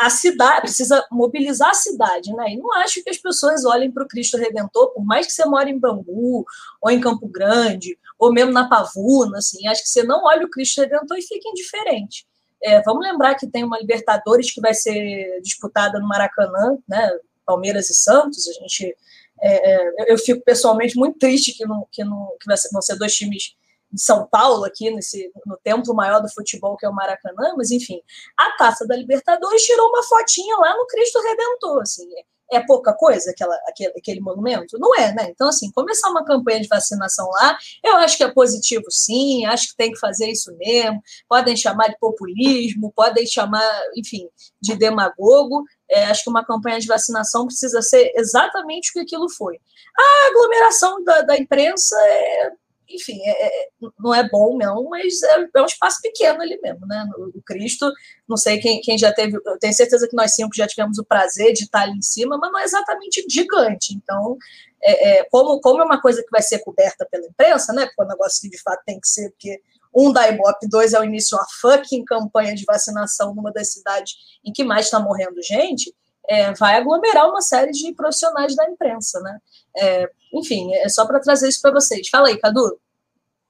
[0.00, 2.54] a cidade, precisa mobilizar a cidade, né?
[2.54, 5.44] E não acho que as pessoas olhem para o Cristo Redentor, por mais que você
[5.44, 6.46] mora em Bangu,
[6.80, 10.50] ou em Campo Grande, ou mesmo na Pavuna, assim, acho que você não olha o
[10.50, 12.26] Cristo Redentor e fica indiferente.
[12.62, 17.10] É, vamos lembrar que tem uma Libertadores que vai ser disputada no Maracanã, né?
[17.44, 18.48] Palmeiras e Santos.
[18.48, 18.96] A gente,
[19.42, 23.14] é, é eu fico pessoalmente muito triste que não, que não que vão ser dois
[23.14, 23.54] times
[23.92, 27.70] de São Paulo aqui nesse no templo maior do futebol que é o Maracanã, mas
[27.70, 28.00] enfim,
[28.36, 32.08] a Taça da Libertadores tirou uma fotinha lá no Cristo Redentor, assim,
[32.52, 34.78] é pouca coisa aquela, aquele, aquele monumento?
[34.78, 35.28] Não é, né?
[35.30, 39.68] Então, assim, começar uma campanha de vacinação lá, eu acho que é positivo sim, acho
[39.68, 41.00] que tem que fazer isso mesmo.
[41.28, 43.64] Podem chamar de populismo, podem chamar,
[43.96, 44.28] enfim,
[44.60, 45.64] de demagogo.
[45.88, 49.58] É, acho que uma campanha de vacinação precisa ser exatamente o que aquilo foi.
[49.96, 52.52] A aglomeração da, da imprensa é
[52.90, 53.68] enfim, é, é,
[53.98, 57.06] não é bom não, mas é, é, um espaço pequeno ali mesmo, né?
[57.34, 57.90] O, Cristo,
[58.28, 61.04] não sei quem, quem já teve, eu tenho certeza que nós cinco já tivemos o
[61.04, 63.94] prazer de estar ali em cima, mas não é exatamente gigante.
[63.94, 64.36] Então,
[64.82, 67.86] é, é, como, como é uma coisa que vai ser coberta pela imprensa, né?
[67.86, 69.60] Porque é um negócio que de fato tem que ser, porque
[69.94, 74.14] um da Ibope, dois é o início uma fucking campanha de vacinação numa das cidades
[74.44, 75.94] em que mais está morrendo gente
[76.30, 79.38] é, vai aglomerar uma série de profissionais da imprensa, né?
[79.76, 82.08] É, enfim, é só para trazer isso para vocês.
[82.08, 82.78] Fala aí, Cadu.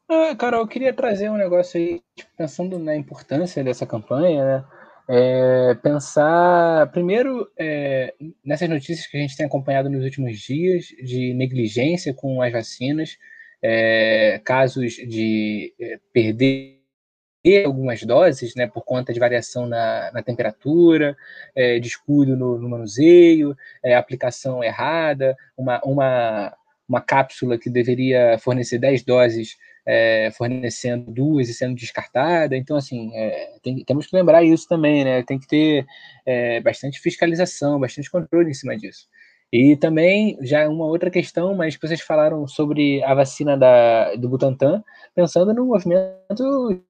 [0.08, 4.64] Ah, Carol, eu queria trazer um negócio aí, tipo, pensando na importância dessa campanha, né?
[5.12, 8.14] É, pensar primeiro é,
[8.44, 13.18] nessas notícias que a gente tem acompanhado nos últimos dias de negligência com as vacinas,
[13.62, 16.80] é, casos de é, perder
[17.64, 21.16] algumas doses, né, por conta de variação na, na temperatura,
[21.54, 26.56] é, descuido no, no manuseio, é, aplicação errada, uma, uma,
[26.90, 32.56] uma cápsula que deveria fornecer 10 doses, é, fornecendo duas e sendo descartada.
[32.56, 35.22] Então, assim, é, tem, temos que lembrar isso também, né?
[35.22, 35.86] Tem que ter
[36.26, 39.06] é, bastante fiscalização, bastante controle em cima disso.
[39.52, 44.28] E também, já uma outra questão, mas que vocês falaram sobre a vacina da, do
[44.28, 44.82] Butantan,
[45.14, 46.82] pensando no movimento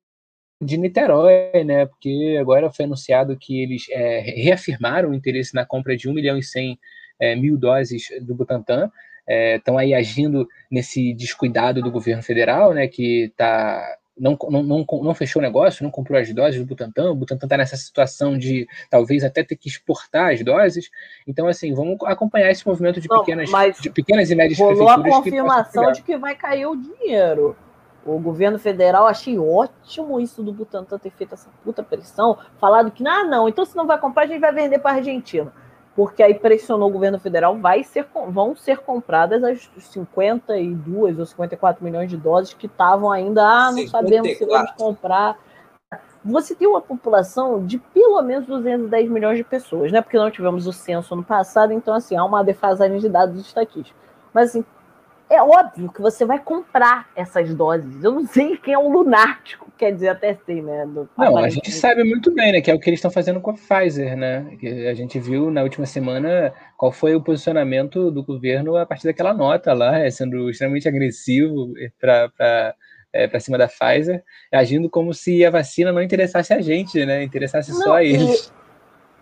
[0.62, 1.84] de Niterói, né?
[1.86, 6.38] Porque agora foi anunciado que eles é, reafirmaram o interesse na compra de 1 milhão
[6.38, 6.78] e 100
[7.20, 8.90] é, mil doses do Butantan.
[9.26, 12.88] Estão é, aí agindo nesse descuidado do governo federal, né?
[12.88, 17.10] Que tá, não, não, não, não fechou o negócio, não comprou as doses do Butantan.
[17.10, 20.90] O Butantan está nessa situação de talvez até ter que exportar as doses.
[21.26, 25.12] Então, assim, vamos acompanhar esse movimento de pequenas, não, de pequenas e médias rolou prefeituras.
[25.12, 27.56] A confirmação que de que vai cair o dinheiro.
[28.04, 33.06] O governo federal, achei ótimo isso do Butantan ter feito essa puta pressão, falado que,
[33.06, 35.52] ah, não, então se não vai comprar, a gente vai vender para a Argentina.
[36.00, 41.84] Porque aí pressionou o governo federal, vai ser, vão ser compradas as 52 ou 54
[41.84, 43.90] milhões de doses que estavam ainda, ah, não 54.
[43.90, 45.38] sabemos se vamos comprar.
[46.24, 50.00] Você tem uma população de pelo menos 210 milhões de pessoas, né?
[50.00, 54.00] Porque não tivemos o censo no passado, então, assim, há uma defasagem de dados estatísticos.
[54.32, 54.64] Mas, assim,
[55.28, 58.02] é óbvio que você vai comprar essas doses.
[58.02, 60.84] Eu não sei quem é um lunático, quer dizer, até sei, né?
[60.84, 62.60] Do, não, a gente sabe muito bem, né?
[62.60, 64.54] Que é o que eles estão fazendo com a Pfizer, né?
[64.60, 69.06] Que a gente viu na última semana qual foi o posicionamento do governo a partir
[69.06, 72.74] daquela nota lá, é, sendo extremamente agressivo para
[73.10, 74.22] é, para cima da Pfizer,
[74.52, 77.24] agindo como se a vacina não interessasse a gente, né?
[77.24, 78.52] Interessasse não, só a eles.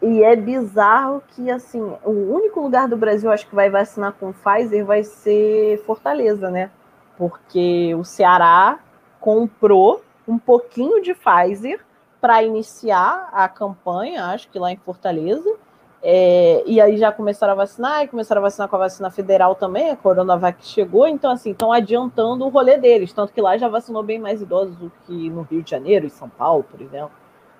[0.02, 4.32] E é bizarro que, assim, o único lugar do Brasil, acho que vai vacinar com
[4.32, 6.70] Pfizer vai ser Fortaleza, né?
[7.16, 8.80] Porque o Ceará
[9.20, 11.80] comprou um pouquinho de Pfizer
[12.20, 15.56] para iniciar a campanha, acho que lá em Fortaleza.
[16.00, 19.56] É, e aí já começaram a vacinar, e começaram a vacinar com a vacina federal
[19.56, 23.66] também, a Coronavac chegou, então assim, estão adiantando o rolê deles, tanto que lá já
[23.66, 27.10] vacinou bem mais idosos do que no Rio de Janeiro e São Paulo, por exemplo.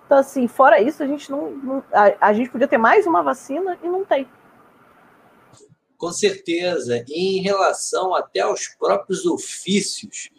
[0.07, 1.51] Então, assim, fora isso, a gente não.
[1.51, 4.27] não a, a, gente podia ter mais uma vacina e não tem.
[5.99, 7.05] Com certeza.
[7.07, 10.31] E em relação até aos próprios ofícios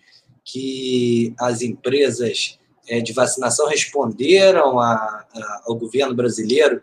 [0.51, 6.81] que as empresas é, de vacinação responderam a, a, ao governo brasileiro,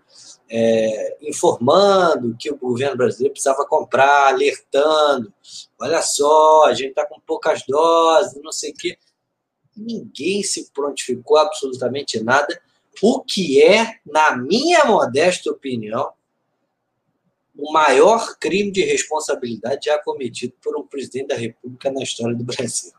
[0.48, 5.32] é, informando que o governo brasileiro precisava comprar, alertando.
[5.80, 8.96] Olha só, a gente está com poucas doses, não sei o quê.
[9.76, 12.60] Ninguém se prontificou absolutamente nada,
[13.02, 16.12] o que é, na minha modesta opinião,
[17.58, 22.44] o maior crime de responsabilidade já cometido por um presidente da República na história do
[22.44, 22.92] Brasil.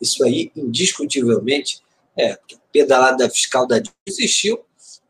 [0.00, 1.82] Isso aí, indiscutivelmente,
[2.16, 2.38] é,
[2.72, 4.64] pedalada fiscal da existiu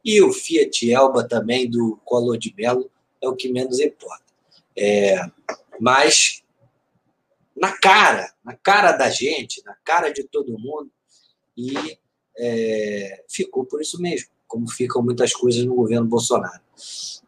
[0.05, 4.25] e o Fiat Elba também do Collor de Mello é o que menos importa.
[4.77, 5.19] É,
[5.81, 6.43] mas
[7.57, 10.91] na cara, na cara da gente, na cara de todo mundo,
[11.57, 11.99] e
[12.39, 16.61] é, ficou por isso mesmo, como ficam muitas coisas no governo Bolsonaro.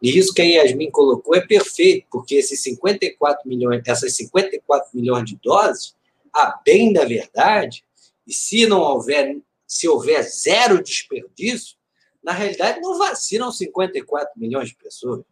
[0.01, 5.25] E isso que a Yasmin colocou é perfeito, porque esses 54 milhões, essas 54 milhões
[5.25, 5.95] de doses,
[6.43, 7.83] a bem da verdade,
[8.25, 9.37] e se não houver
[9.69, 11.77] se houver zero desperdício,
[12.23, 15.23] na realidade não vacinam 54 milhões de pessoas,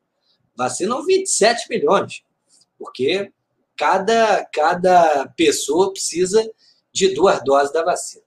[0.56, 2.24] vacinam 27 milhões,
[2.78, 3.32] porque
[3.76, 6.48] cada, cada pessoa precisa
[6.94, 8.24] de duas doses da vacina.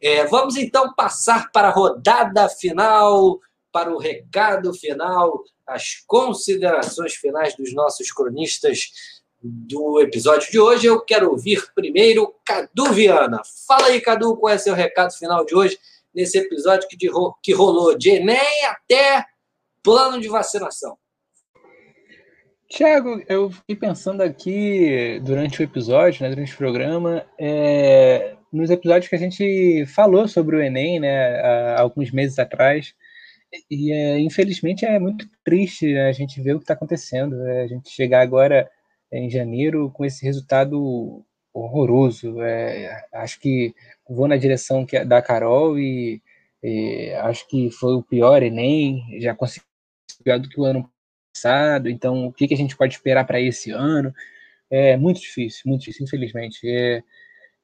[0.00, 3.40] É, vamos então passar para a rodada final,
[3.72, 8.90] para o recado final, as considerações finais dos nossos cronistas
[9.42, 10.86] do episódio de hoje.
[10.86, 13.40] Eu quero ouvir primeiro Cadu Viana.
[13.66, 15.78] Fala aí, Cadu, qual é seu recado final de hoje,
[16.14, 17.08] nesse episódio que, de,
[17.42, 19.24] que rolou de Enem até
[19.82, 20.96] plano de vacinação.
[22.68, 29.08] Tiago, eu fiquei pensando aqui durante o episódio, né, durante o programa, é, nos episódios
[29.08, 32.94] que a gente falou sobre o Enem, né, há alguns meses atrás,
[33.70, 37.62] e é, infelizmente é muito triste né, a gente ver o que está acontecendo, né,
[37.62, 38.68] a gente chegar agora
[39.12, 42.40] em janeiro com esse resultado horroroso.
[42.42, 43.74] É, acho que
[44.08, 46.22] vou na direção que, é da Carol e,
[47.22, 49.64] acho que foi o pior Enem, já consegui
[50.24, 50.90] pior do que o ano
[51.32, 54.12] passado, então o que, que a gente pode esperar para esse ano?
[54.70, 56.60] É muito difícil, muito difícil, infelizmente.
[56.64, 57.02] É,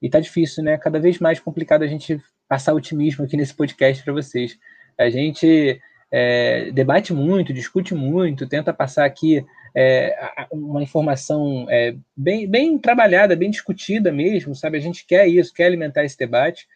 [0.01, 0.79] e tá difícil, né?
[0.79, 4.59] Cada vez mais complicado a gente passar otimismo aqui nesse podcast para vocês.
[4.99, 5.81] A gente
[6.11, 9.45] é, debate muito, discute muito, tenta passar aqui
[9.75, 10.17] é,
[10.53, 14.79] uma informação é, bem, bem trabalhada, bem discutida mesmo, sabe?
[14.79, 16.69] A gente quer isso, quer alimentar esse debate,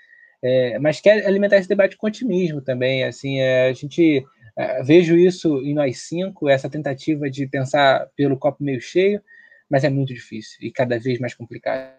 [0.43, 3.05] é, mas quer alimentar esse debate com otimismo também.
[3.05, 4.25] Assim, é, a gente
[4.57, 9.23] é, vejo isso em nós cinco, essa tentativa de pensar pelo copo meio cheio,
[9.71, 11.97] mas é muito difícil e cada vez mais complicado.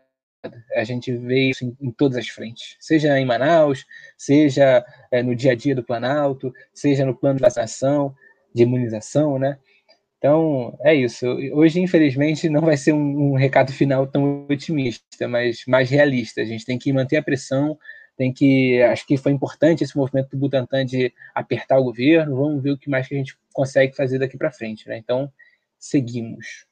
[0.74, 3.86] A gente vê isso em, em, todas as frentes, seja em Manaus,
[4.18, 8.16] seja é, no dia a dia do Planalto, seja no plano de vacinação,
[8.54, 9.58] de imunização, né?
[10.20, 11.26] Então, é isso.
[11.54, 16.42] Hoje, infelizmente, não vai ser um, um, recado final tão otimista, mas mais realista.
[16.42, 17.80] A gente tem que manter a pressão,
[18.18, 18.82] tem que.
[18.84, 22.36] Acho que foi importante esse movimento do Butantan de apertar o governo.
[22.36, 24.90] Vamos ver o que mais que a gente consegue fazer daqui para frente.
[24.90, 24.98] Né?
[24.98, 25.32] Então,
[25.80, 26.66] seguimos.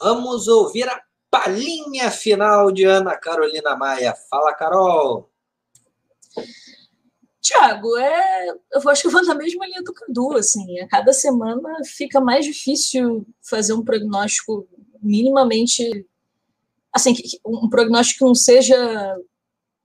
[0.00, 1.00] Vamos ouvir a
[1.30, 4.14] palhinha final de Ana Carolina Maia.
[4.28, 5.30] Fala, Carol!
[7.40, 11.12] Tiago, é, eu acho que eu vou na mesma linha do Cadu, assim, a cada
[11.12, 14.68] semana fica mais difícil fazer um prognóstico
[15.00, 16.06] minimamente,
[16.92, 17.14] assim,
[17.46, 18.76] um prognóstico que não seja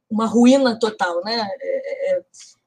[0.09, 1.47] uma ruína total, né?
[1.61, 2.21] É, é,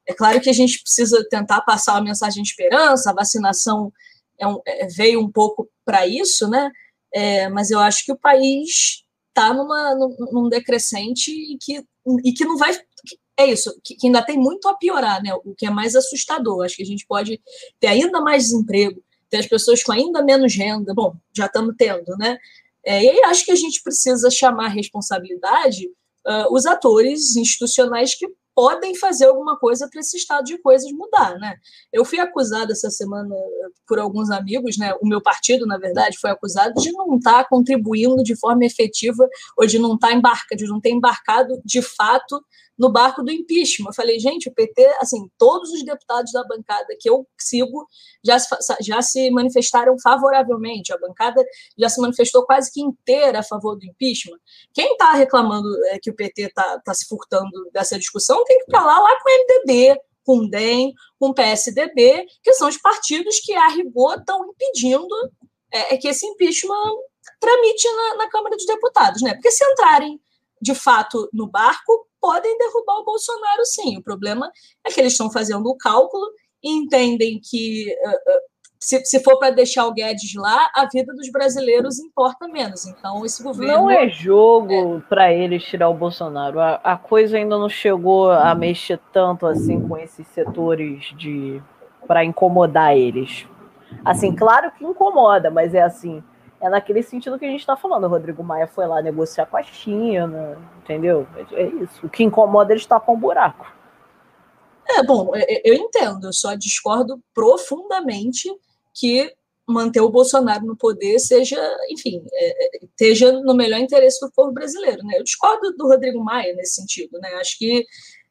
[0.09, 3.91] é claro que a gente precisa tentar passar uma mensagem de esperança, a vacinação
[4.39, 6.71] é um, é, veio um pouco para isso, né?
[7.13, 9.67] É, mas eu acho que o país está num,
[10.31, 11.83] num decrescente e que,
[12.23, 12.73] e que não vai
[13.37, 15.33] é isso, que, que, ainda tem muito a piorar, né?
[15.45, 16.65] O que é mais assustador.
[16.65, 17.39] Acho que a gente pode
[17.79, 20.93] ter ainda mais desemprego, ter as pessoas com ainda menos renda.
[20.93, 22.37] Bom, já estamos tendo, né?
[22.83, 25.87] É, e aí acho que a gente precisa chamar responsabilidade
[26.27, 31.37] uh, os atores institucionais que podem fazer alguma coisa para esse estado de coisas mudar,
[31.37, 31.57] né?
[31.93, 33.35] Eu fui acusada essa semana
[33.87, 34.95] por alguns amigos, né?
[34.99, 39.29] O meu partido, na verdade, foi acusado de não estar tá contribuindo de forma efetiva
[39.55, 42.43] ou de não estar tá de não ter embarcado de fato
[42.77, 43.89] no barco do impeachment.
[43.89, 47.87] Eu falei, gente, o PT, assim, todos os deputados da bancada que eu sigo
[48.23, 48.47] já se,
[48.81, 50.93] já se manifestaram favoravelmente.
[50.93, 51.43] A bancada
[51.77, 54.37] já se manifestou quase que inteira a favor do impeachment.
[54.73, 58.71] Quem está reclamando é, que o PT está tá se furtando dessa discussão tem que
[58.71, 63.39] falar lá com o MDB, com o DEM, com o PSDB, que são os partidos
[63.39, 65.15] que, a rigor, estão impedindo
[65.71, 66.97] é, é, que esse impeachment
[67.39, 69.33] tramite na, na Câmara dos Deputados, né?
[69.33, 70.19] Porque se entrarem
[70.61, 73.97] de fato no barco, podem derrubar o Bolsonaro, sim.
[73.97, 74.51] O problema
[74.85, 76.25] é que eles estão fazendo o cálculo
[76.63, 78.39] e entendem que uh,
[78.79, 82.85] se, se for para deixar o Guedes lá, a vida dos brasileiros importa menos.
[82.85, 83.73] Então, esse governo.
[83.73, 85.01] Não é jogo é...
[85.09, 86.59] para eles tirar o Bolsonaro.
[86.59, 91.61] A, a, coisa ainda não chegou a mexer tanto assim com esses setores de
[92.07, 93.47] para incomodar eles.
[94.05, 96.23] Assim, claro que incomoda, mas é assim
[96.59, 98.05] é naquele sentido que a gente está falando.
[98.05, 101.27] O Rodrigo Maia foi lá negociar com a China, entendeu?
[101.35, 102.05] É, é isso.
[102.05, 103.65] O que incomoda eles tapar um buraco.
[104.89, 108.49] É, bom, é, é, eu entendo, eu só discordo profundamente
[108.93, 109.31] que
[109.67, 111.57] manter o Bolsonaro no poder seja,
[111.89, 115.17] enfim, é, esteja no melhor interesse do povo brasileiro, né?
[115.17, 117.33] Eu discordo do Rodrigo Maia nesse sentido, né?
[117.35, 117.85] Acho que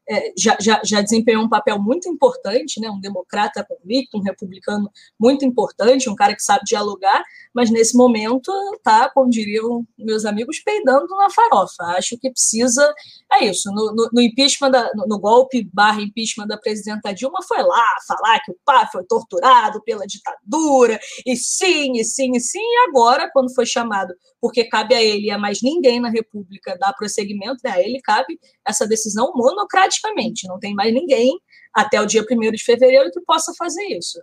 [0.09, 2.89] é, já, já, já, desempenhou um papel muito importante, né?
[2.89, 4.89] um democrata convicto, um republicano
[5.19, 10.59] muito importante, um cara que sabe dialogar, mas nesse momento está, como diriam meus amigos,
[10.59, 11.83] peidando na farofa.
[11.97, 12.93] Acho que precisa.
[13.33, 13.69] É isso.
[13.71, 17.85] No, no, no impeachment, da, no, no, golpe barra impeachment da presidenta Dilma, foi lá
[18.07, 22.87] falar que o pai foi torturado pela ditadura, e sim, e sim, e sim, e
[22.87, 26.93] agora, quando foi chamado, porque cabe a ele e a mais ninguém na República dar
[26.93, 29.31] prosseguimento, né, a ele cabe essa decisão
[30.47, 31.39] Não tem mais ninguém
[31.73, 34.19] até o dia 1 de fevereiro que possa fazer isso.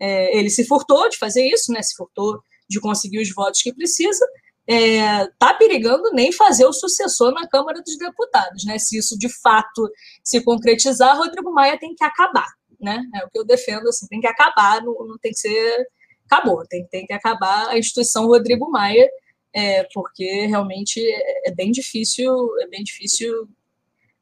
[0.00, 1.82] É, ele se furtou de fazer isso, né?
[1.82, 4.24] Se furtou de conseguir os votos que precisa,
[4.68, 8.64] está é, tá perigando nem fazer o sucessor na Câmara dos Deputados.
[8.66, 8.78] Né?
[8.78, 9.90] Se isso de fato
[10.22, 12.48] se concretizar, Rodrigo Maia tem que acabar.
[12.78, 13.02] Né?
[13.14, 15.86] É o que eu defendo, assim, tem que acabar, não, não tem que ser.
[16.30, 19.08] Acabou, tem, tem que acabar a instituição Rodrigo Maia,
[19.54, 23.48] é, porque realmente é, é bem difícil, é bem difícil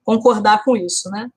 [0.06, 1.28] concordar com isso, né?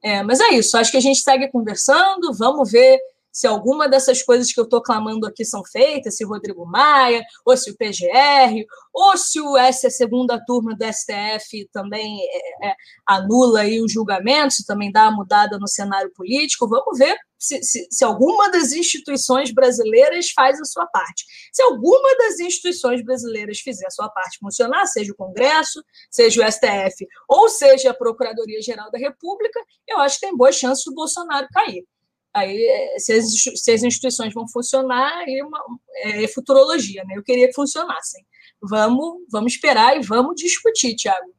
[0.00, 3.00] É, mas é isso, acho que a gente segue conversando, vamos ver
[3.38, 7.22] se alguma dessas coisas que eu estou clamando aqui são feitas, se o Rodrigo Maia,
[7.46, 12.74] ou se o PGR, ou se o, essa segunda turma do STF também é, é,
[13.06, 16.68] anula aí o julgamento, se também dá uma mudada no cenário político.
[16.68, 21.24] Vamos ver se, se, se, alguma das instituições brasileiras faz a sua parte.
[21.52, 25.80] Se alguma das instituições brasileiras fizer a sua parte funcionar, seja o Congresso,
[26.10, 30.82] seja o STF, ou seja a Procuradoria-Geral da República, eu acho que tem boas chances
[30.84, 31.86] do Bolsonaro cair.
[32.34, 33.24] Aí, é, se as,
[33.56, 35.62] se as instituições vão funcionar, aí uma,
[35.96, 37.14] é, é futurologia, né?
[37.16, 38.24] Eu queria que funcionassem.
[38.60, 41.32] Vamos, vamos esperar e vamos discutir, Tiago.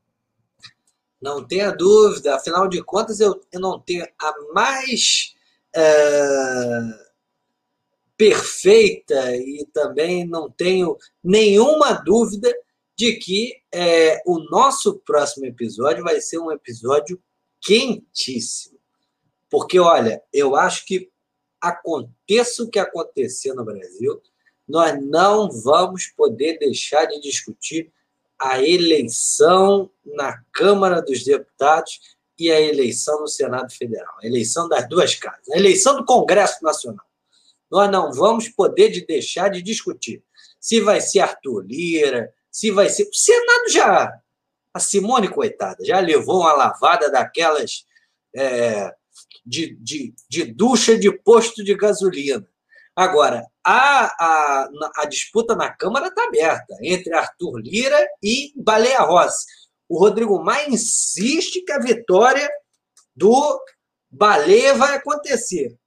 [1.22, 5.36] Não tenha dúvida, afinal de contas, eu, eu não tenho a mais
[5.76, 6.80] é,
[8.18, 12.54] perfeita e também não tenho nenhuma dúvida
[12.96, 17.22] de que é, o nosso próximo episódio vai ser um episódio
[17.62, 18.79] quentíssimo.
[19.50, 21.10] Porque, olha, eu acho que
[21.60, 24.22] aconteça o que acontecer no Brasil,
[24.68, 27.92] nós não vamos poder deixar de discutir
[28.38, 32.00] a eleição na Câmara dos Deputados
[32.38, 36.64] e a eleição no Senado Federal, a eleição das duas casas, a eleição do Congresso
[36.64, 37.06] Nacional.
[37.70, 40.24] Nós não vamos poder de deixar de discutir
[40.60, 43.04] se vai ser Arthur Lira, se vai ser.
[43.04, 44.20] O Senado já.
[44.74, 47.86] A Simone, coitada, já levou uma lavada daquelas
[48.36, 48.94] é,
[49.46, 52.48] de, de, de ducha de posto de gasolina.
[52.96, 59.46] Agora, a, a, a disputa na Câmara está aberta entre Arthur Lira e Baleia Rossi.
[59.88, 62.50] O Rodrigo Maia insiste que a vitória
[63.16, 63.62] do
[64.12, 65.78] Baleia vai acontecer.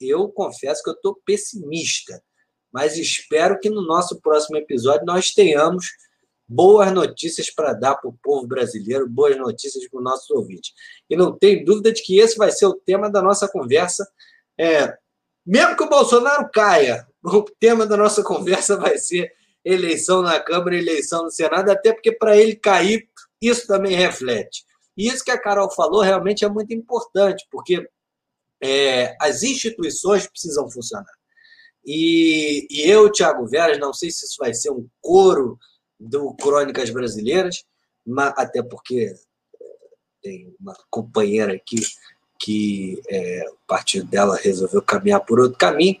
[0.00, 2.22] Eu confesso que eu estou pessimista,
[2.72, 5.86] mas espero que no nosso próximo episódio nós tenhamos
[6.54, 10.72] boas notícias para dar para o povo brasileiro, boas notícias para os nossos ouvintes.
[11.10, 14.06] E não tem dúvida de que esse vai ser o tema da nossa conversa.
[14.58, 14.96] É,
[15.44, 19.32] mesmo que o Bolsonaro caia, o tema da nossa conversa vai ser
[19.64, 23.08] eleição na Câmara, eleição no Senado, até porque para ele cair,
[23.42, 24.64] isso também reflete.
[24.96, 27.84] E isso que a Carol falou realmente é muito importante, porque
[28.62, 31.12] é, as instituições precisam funcionar.
[31.84, 35.58] E, e eu, Tiago Veras, não sei se isso vai ser um coro
[36.04, 37.64] do Crônicas Brasileiras,
[38.36, 39.14] até porque
[39.60, 39.66] é,
[40.22, 41.80] tem uma companheira aqui
[42.38, 46.00] que é, o partido dela resolveu caminhar por outro caminho,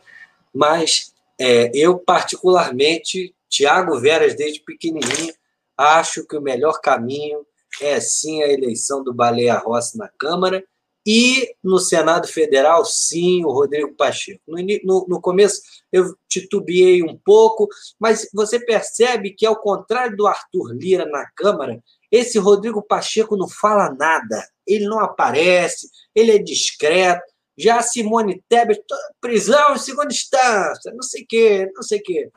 [0.52, 5.34] mas é, eu, particularmente, Tiago Veras, desde pequenininho,
[5.76, 7.46] acho que o melhor caminho
[7.80, 10.64] é sim a eleição do Baleia Rossi na Câmara
[11.06, 14.40] e no Senado Federal, sim, o Rodrigo Pacheco.
[14.46, 15.60] No, no, no, começo
[15.92, 21.82] eu titubeei um pouco, mas você percebe que, ao contrário do Arthur Lira na Câmara,
[22.10, 27.22] esse Rodrigo Pacheco não fala nada, ele não aparece, ele é discreto.
[27.56, 28.82] Já a Simone Tebet,
[29.20, 32.30] prisão em segunda instância, não sei o quê, não sei o quê.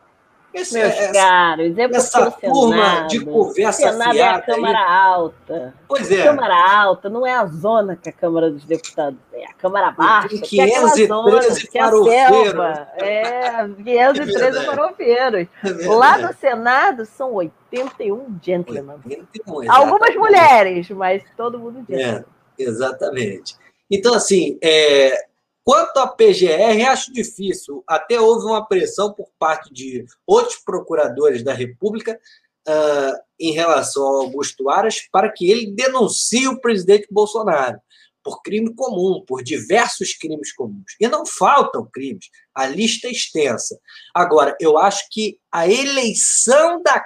[0.58, 4.38] Esse, Meus essa, caros, é essa turma Senado, de conversa Senado fiada.
[4.38, 4.86] É a Câmara aí.
[4.86, 5.74] Alta.
[5.88, 6.22] Pois é.
[6.22, 9.92] A Câmara Alta não é a zona que a Câmara dos Deputados é, a Câmara
[9.92, 10.30] Baixa.
[10.30, 11.42] 513 é zona,
[11.72, 12.88] que é a selva.
[12.98, 15.48] É, 513 farofeiros.
[15.64, 18.96] É Lá no Senado são 81 gentlemen.
[19.06, 22.26] 81, Algumas mulheres, mas todo mundo gentleman.
[22.58, 23.56] É, exatamente.
[23.90, 25.28] Então, assim, é,
[25.68, 27.84] Quanto à PGR, acho difícil.
[27.86, 32.18] Até houve uma pressão por parte de outros procuradores da República
[32.66, 37.82] uh, em relação ao Augusto Aras para que ele denuncie o presidente Bolsonaro
[38.24, 40.96] por crime comum, por diversos crimes comuns.
[41.02, 43.78] E não faltam crimes, a lista é extensa.
[44.16, 47.04] Agora, eu acho que a eleição da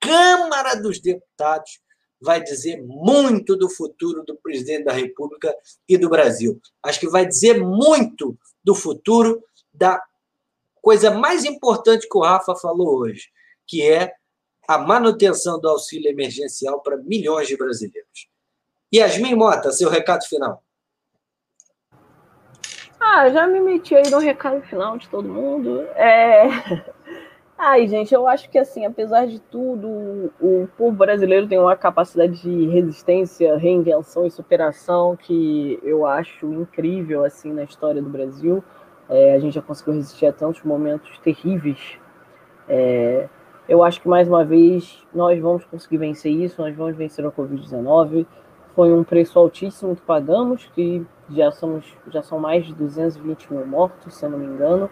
[0.00, 1.80] Câmara dos Deputados
[2.24, 5.54] vai dizer muito do futuro do presidente da República
[5.88, 6.58] e do Brasil.
[6.82, 10.02] Acho que vai dizer muito do futuro da
[10.80, 13.28] coisa mais importante que o Rafa falou hoje,
[13.66, 14.12] que é
[14.66, 18.28] a manutenção do auxílio emergencial para milhões de brasileiros.
[18.92, 20.62] Yasmin Mota, seu recado final.
[22.98, 25.82] Ah, já me meti aí no recado final de todo mundo.
[25.94, 26.48] É...
[27.66, 29.88] Ai, gente, eu acho que assim, apesar de tudo,
[30.38, 37.24] o povo brasileiro tem uma capacidade de resistência, reinvenção e superação que eu acho incrível
[37.24, 38.62] assim na história do Brasil.
[39.08, 41.98] É, a gente já conseguiu resistir a tantos momentos terríveis.
[42.68, 43.30] É,
[43.66, 47.30] eu acho que mais uma vez nós vamos conseguir vencer isso, nós vamos vencer a
[47.30, 48.26] Covid-19.
[48.74, 53.66] Foi um preço altíssimo que pagamos, que já somos já são mais de 220 mil
[53.66, 54.90] mortos, se eu não me engano.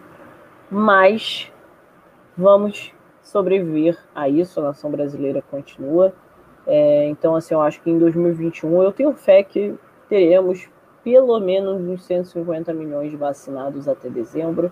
[0.71, 1.53] Mas
[2.37, 6.13] vamos sobreviver a isso, a nação brasileira continua.
[6.65, 9.73] É, então, assim, eu acho que em 2021 eu tenho fé que
[10.07, 10.67] teremos
[11.03, 14.71] pelo menos uns 150 milhões de vacinados até dezembro,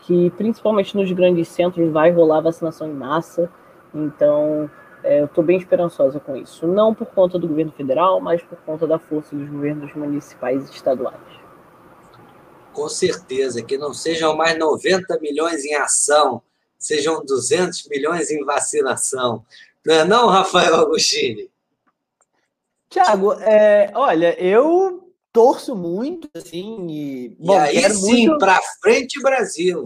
[0.00, 3.50] que principalmente nos grandes centros vai rolar vacinação em massa.
[3.92, 4.70] Então,
[5.02, 6.66] é, eu estou bem esperançosa com isso.
[6.66, 10.72] Não por conta do governo federal, mas por conta da força dos governos municipais e
[10.72, 11.20] estaduais.
[12.72, 16.42] Com certeza, que não sejam mais 90 milhões em ação,
[16.84, 19.44] sejam 200 milhões em vacinação.
[19.84, 21.50] Não é não, Rafael Agostini?
[22.88, 27.36] Tiago, é, olha, eu torço muito, assim, e...
[27.40, 28.38] Bom, e aí sim, muito...
[28.38, 29.84] para frente Brasil.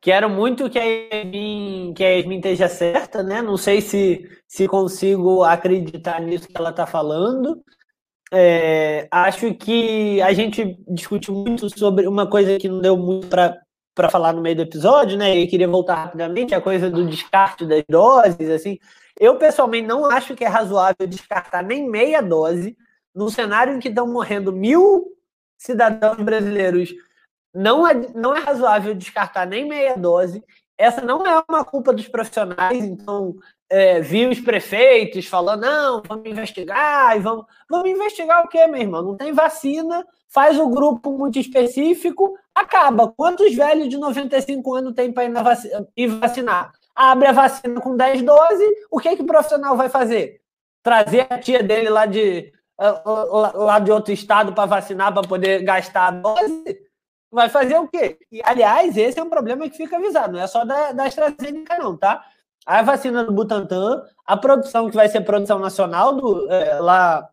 [0.00, 3.42] Quero muito que a Yasmin, que a Yasmin esteja certa, né?
[3.42, 7.62] Não sei se, se consigo acreditar nisso que ela está falando.
[8.32, 13.60] É, acho que a gente discutiu muito sobre uma coisa que não deu muito para
[13.98, 15.36] para falar no meio do episódio, né?
[15.36, 18.78] E queria voltar rapidamente a coisa do descarte das doses, assim.
[19.18, 22.76] Eu pessoalmente não acho que é razoável descartar nem meia dose
[23.12, 25.04] no cenário em que estão morrendo mil
[25.58, 26.94] cidadãos brasileiros.
[27.52, 30.44] Não é, não é razoável descartar nem meia dose.
[30.78, 33.34] Essa não é uma culpa dos profissionais, então
[33.70, 37.44] é, vi os prefeitos falando, não, vamos investigar, e vamos.
[37.68, 39.02] Vamos investigar o quê, meu irmão?
[39.02, 43.08] Não tem vacina, faz o um grupo muito específico, acaba.
[43.08, 45.24] Quantos velhos de 95 anos tem para
[45.96, 46.72] ir vacinar?
[46.94, 50.40] Abre a vacina com 10 doses, o que, que o profissional vai fazer?
[50.82, 52.52] Trazer a tia dele lá de,
[53.54, 56.88] lá de outro estado para vacinar, para poder gastar a dose?
[57.30, 58.18] Vai fazer o quê?
[58.32, 61.76] E, aliás, esse é um problema que fica avisado, não é só da, da AstraZeneca,
[61.78, 62.24] não, tá?
[62.66, 67.28] A vacina do Butantan, a produção que vai ser produção nacional do, é, lá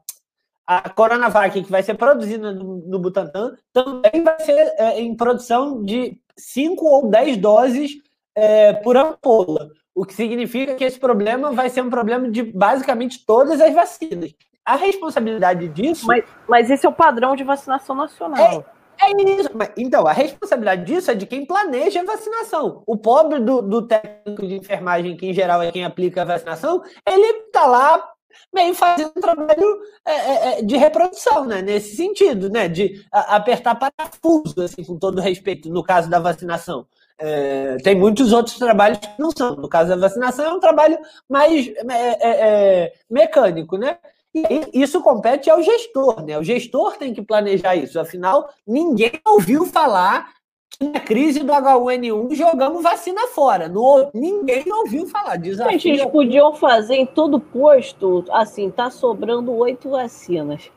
[0.66, 5.84] a Coronavac, que vai ser produzida no, no Butantan, também vai ser é, em produção
[5.84, 7.92] de 5 ou 10 doses
[8.34, 9.70] é, por ampola.
[9.94, 14.34] O que significa que esse problema vai ser um problema de basicamente todas as vacinas.
[14.66, 16.08] A responsabilidade disso.
[16.08, 18.66] Mas, mas esse é o padrão de vacinação nacional.
[19.02, 19.50] É, isso.
[19.78, 22.84] Então, a responsabilidade disso é de quem planeja a vacinação.
[22.86, 26.82] O pobre do, do técnico de enfermagem, que em geral é quem aplica a vacinação,
[27.08, 28.12] ele está lá
[28.54, 31.62] meio fazendo um trabalho é, é, é, de reprodução, né?
[31.62, 32.68] Nesse sentido, né?
[32.68, 36.86] De apertar parafuso, assim, com todo respeito, no caso da vacinação.
[37.18, 39.56] É, tem muitos outros trabalhos que não são.
[39.56, 40.98] No caso da vacinação, é um trabalho
[41.30, 43.98] mais é, é, mecânico, né?
[44.36, 46.38] E isso compete ao gestor, né?
[46.38, 47.98] O gestor tem que planejar isso.
[47.98, 50.34] Afinal, ninguém ouviu falar
[50.70, 53.70] que na crise do H1N1 jogamos vacina fora.
[53.70, 55.38] Não, ninguém ouviu falar.
[55.38, 55.72] Desafio.
[55.72, 60.70] Gente, eles podiam fazer em todo posto, assim, tá sobrando oito vacinas.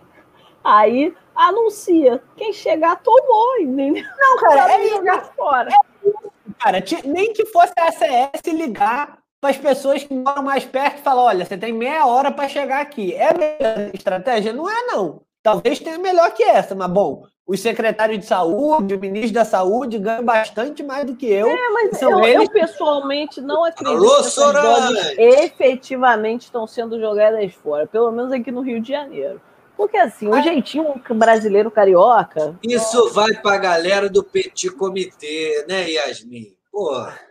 [0.63, 2.23] Aí anuncia.
[2.37, 4.05] Quem chegar tomou, entendeu?
[4.19, 5.71] Não, cara, é jogar fora.
[5.71, 10.99] É, cara, nem que fosse a ACS ligar para as pessoas que moram mais perto
[10.99, 13.15] e falar: olha, você tem meia hora para chegar aqui.
[13.15, 14.53] É a melhor estratégia?
[14.53, 15.23] Não é, não.
[15.43, 19.99] Talvez tenha melhor que essa, mas bom, os secretários de saúde, o ministro da saúde
[19.99, 21.49] ganham bastante mais do que eu.
[21.49, 22.43] É, mas eu, eles...
[22.43, 28.51] eu, pessoalmente não acredito Alô, que essas efetivamente estão sendo jogadas fora, pelo menos aqui
[28.51, 29.41] no Rio de Janeiro.
[29.77, 32.59] Porque assim, o jeitinho brasileiro carioca.
[32.63, 36.53] Isso vai para a galera do Petit Comitê, né, Yasmin?
[36.71, 37.28] Porra.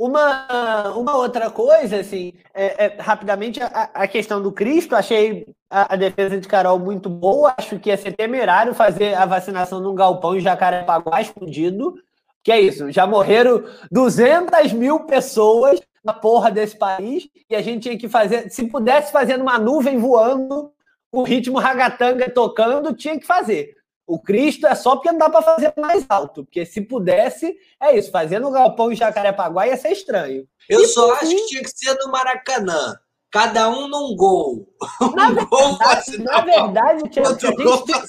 [0.00, 5.92] Uma, uma outra coisa, assim, é, é, rapidamente, a, a, questão do Cristo, achei a,
[5.92, 9.94] a, defesa de Carol muito boa, acho que ia ser temerário fazer a vacinação num
[9.94, 11.96] galpão em Jacarepaguá escondido,
[12.42, 17.82] que é isso, já morreram 200 mil pessoas na porra desse país, e a gente
[17.82, 20.72] tinha que fazer, se pudesse fazer numa nuvem voando,
[21.12, 23.76] o ritmo ragatanga tocando, tinha que fazer.
[24.10, 26.44] O Cristo é só porque não dá para fazer mais alto.
[26.44, 28.10] Porque se pudesse, é isso.
[28.10, 30.48] Fazer no Galpão em Jacarepaguá ia ser estranho.
[30.68, 31.36] Eu e só acho fim...
[31.36, 32.98] que tinha que ser no Maracanã.
[33.30, 34.66] Cada um num gol.
[35.14, 38.02] Na um gol verdade, na verdade tinha, se, a gente,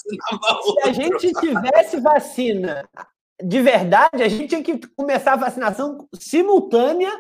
[0.74, 2.90] se a gente tivesse vacina
[3.44, 7.12] de verdade, a gente tinha que começar a vacinação simultânea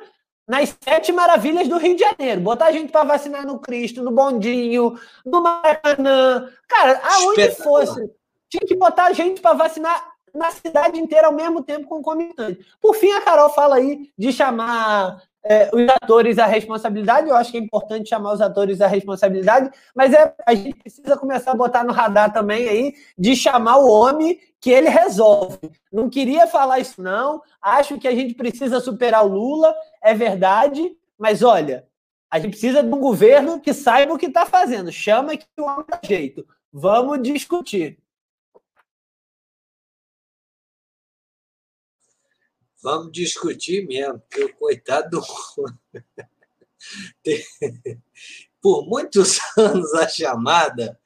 [0.47, 2.41] nas sete maravilhas do Rio de Janeiro.
[2.41, 6.49] Botar a gente para vacinar no Cristo, no Bondinho, no Maracanã.
[6.67, 8.09] Cara, aonde fosse
[8.51, 12.65] tinha que botar gente para vacinar na cidade inteira ao mesmo tempo concomitante.
[12.81, 17.29] Por fim, a Carol fala aí de chamar é, os atores à responsabilidade.
[17.29, 21.17] Eu acho que é importante chamar os atores à responsabilidade, mas é, a gente precisa
[21.17, 25.71] começar a botar no radar também aí de chamar o homem que ele resolve.
[25.91, 27.41] Não queria falar isso, não.
[27.61, 31.87] Acho que a gente precisa superar o Lula, é verdade, mas olha,
[32.29, 34.91] a gente precisa de um governo que saiba o que está fazendo.
[34.91, 36.45] Chama que o homem dá jeito.
[36.71, 38.00] Vamos discutir.
[42.81, 45.23] Vamos discutir mesmo, porque o coitado do.
[48.59, 50.99] Por muitos anos a chamada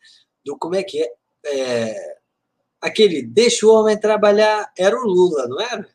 [0.44, 1.12] do como é que é,
[1.46, 2.18] é
[2.80, 5.90] aquele deixa o homem trabalhar era o Lula, não era?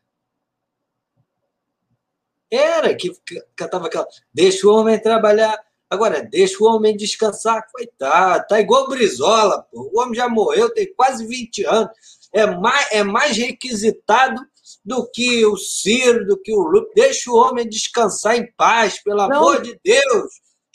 [2.50, 3.10] Era que
[3.56, 5.58] cantava aquela deixa o homem trabalhar.
[5.88, 9.90] Agora, deixa o homem descansar, coitado, tá igual Brizola, pô.
[9.92, 11.90] o homem já morreu, tem quase 20 anos,
[12.32, 14.40] é mais, é mais requisitado
[14.84, 16.86] do que o Ciro, do que o Lula.
[16.94, 20.30] Deixa o homem descansar em paz, pelo não, amor de Deus.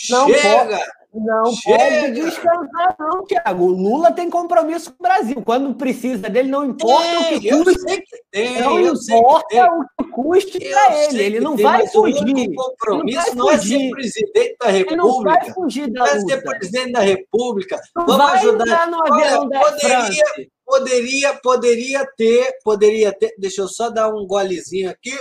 [0.09, 0.77] Não Chega!
[0.77, 1.77] Pode, não chega.
[1.77, 3.63] pode descansar, não, Tiago.
[3.63, 5.41] O Lula tem compromisso com o Brasil.
[5.45, 8.01] Quando precisa dele, não importa tem, o que custe.
[8.01, 11.23] Que tem, não importa que o que custe para ele.
[11.23, 12.49] Ele não tem, vai fugir.
[12.49, 14.93] O compromisso não, vai não é ser presidente da República.
[14.93, 17.81] Ele não vai fugir da não é ser presidente da República.
[17.95, 18.87] Não Vamos ajudar.
[18.89, 20.23] No Olha, poderia,
[20.65, 23.33] poderia, poderia ter, poderia ter.
[23.37, 25.15] Deixa eu só dar um golezinho aqui.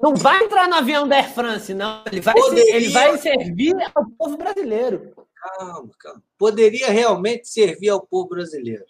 [0.00, 2.02] Não vai entrar no avião da Air France, não.
[2.06, 2.76] Ele vai, poderia...
[2.76, 5.14] ele vai servir ao povo brasileiro.
[5.34, 6.22] Calma, calma.
[6.38, 8.84] Poderia realmente servir ao povo brasileiro.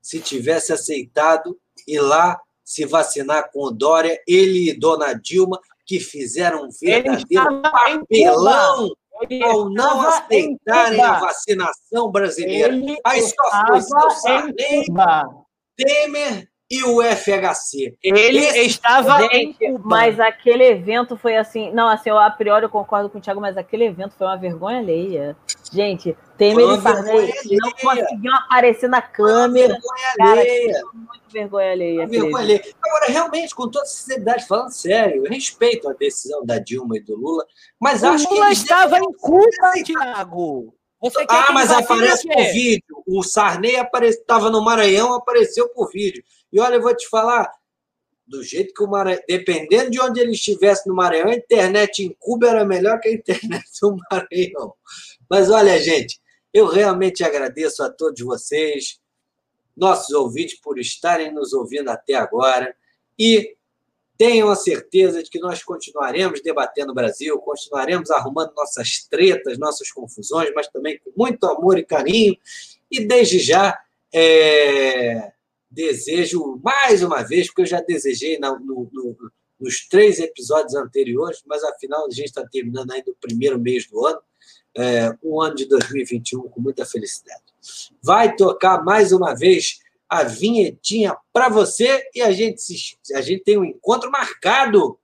[0.00, 6.00] Se tivesse aceitado ir lá se vacinar com o Dória, ele e Dona Dilma, que
[6.00, 8.90] fizeram um verdadeiro papelão
[9.42, 12.74] ao não aceitarem a vacinação brasileira.
[12.74, 14.84] Ele Aí só foi Sarney,
[15.76, 17.94] Temer e o FHC.
[18.02, 19.80] Ele Esse estava em Cuba.
[19.84, 21.70] Mas aquele evento foi assim.
[21.70, 24.38] Não, assim, eu a priori eu concordo com o Thiago, mas aquele evento foi uma
[24.38, 25.36] vergonha alheia.
[25.70, 29.78] Gente, Temer e Sarney não conseguiam aparecer na câmera.
[30.16, 30.42] Cara,
[30.92, 32.06] muito vergonha alheia.
[32.08, 32.74] Vergonha alheia.
[32.82, 37.14] Agora, realmente, com toda sinceridade, falando sério, eu respeito a decisão da Dilma e do
[37.14, 37.46] Lula,
[37.80, 38.52] mas o acho Lula que.
[38.54, 40.74] estava em Cuba, Thiago.
[41.28, 43.02] ah, mas aparece por vídeo.
[43.06, 46.24] O Sarney estava no Maranhão, apareceu por vídeo.
[46.52, 47.52] E olha, eu vou te falar,
[48.26, 52.16] do jeito que o Maranhão, dependendo de onde ele estivesse no Maranhão, a internet em
[52.18, 54.74] Cuba era melhor que a internet no Maranhão.
[55.30, 56.20] Mas olha, gente,
[56.52, 59.00] eu realmente agradeço a todos vocês,
[59.76, 62.74] nossos ouvintes, por estarem nos ouvindo até agora.
[63.18, 63.56] E
[64.18, 69.90] tenham a certeza de que nós continuaremos debatendo o Brasil, continuaremos arrumando nossas tretas, nossas
[69.90, 72.36] confusões, mas também com muito amor e carinho.
[72.90, 73.80] E desde já,
[74.12, 75.32] é
[75.72, 79.16] desejo mais uma vez, porque eu já desejei no, no,
[79.58, 84.04] nos três episódios anteriores, mas afinal a gente está terminando ainda o primeiro mês do
[84.04, 84.20] ano,
[84.76, 87.42] é, um ano de 2021 com muita felicidade.
[88.02, 93.44] Vai tocar mais uma vez a vinhetinha para você e a gente, se, a gente
[93.44, 94.98] tem um encontro marcado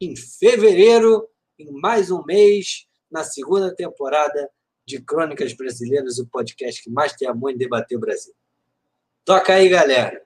[0.00, 4.50] em fevereiro, em mais um mês, na segunda temporada
[4.86, 8.34] de Crônicas Brasileiras, o podcast que mais tem amor em debater o Brasil.
[9.24, 10.22] Toca aí, galera!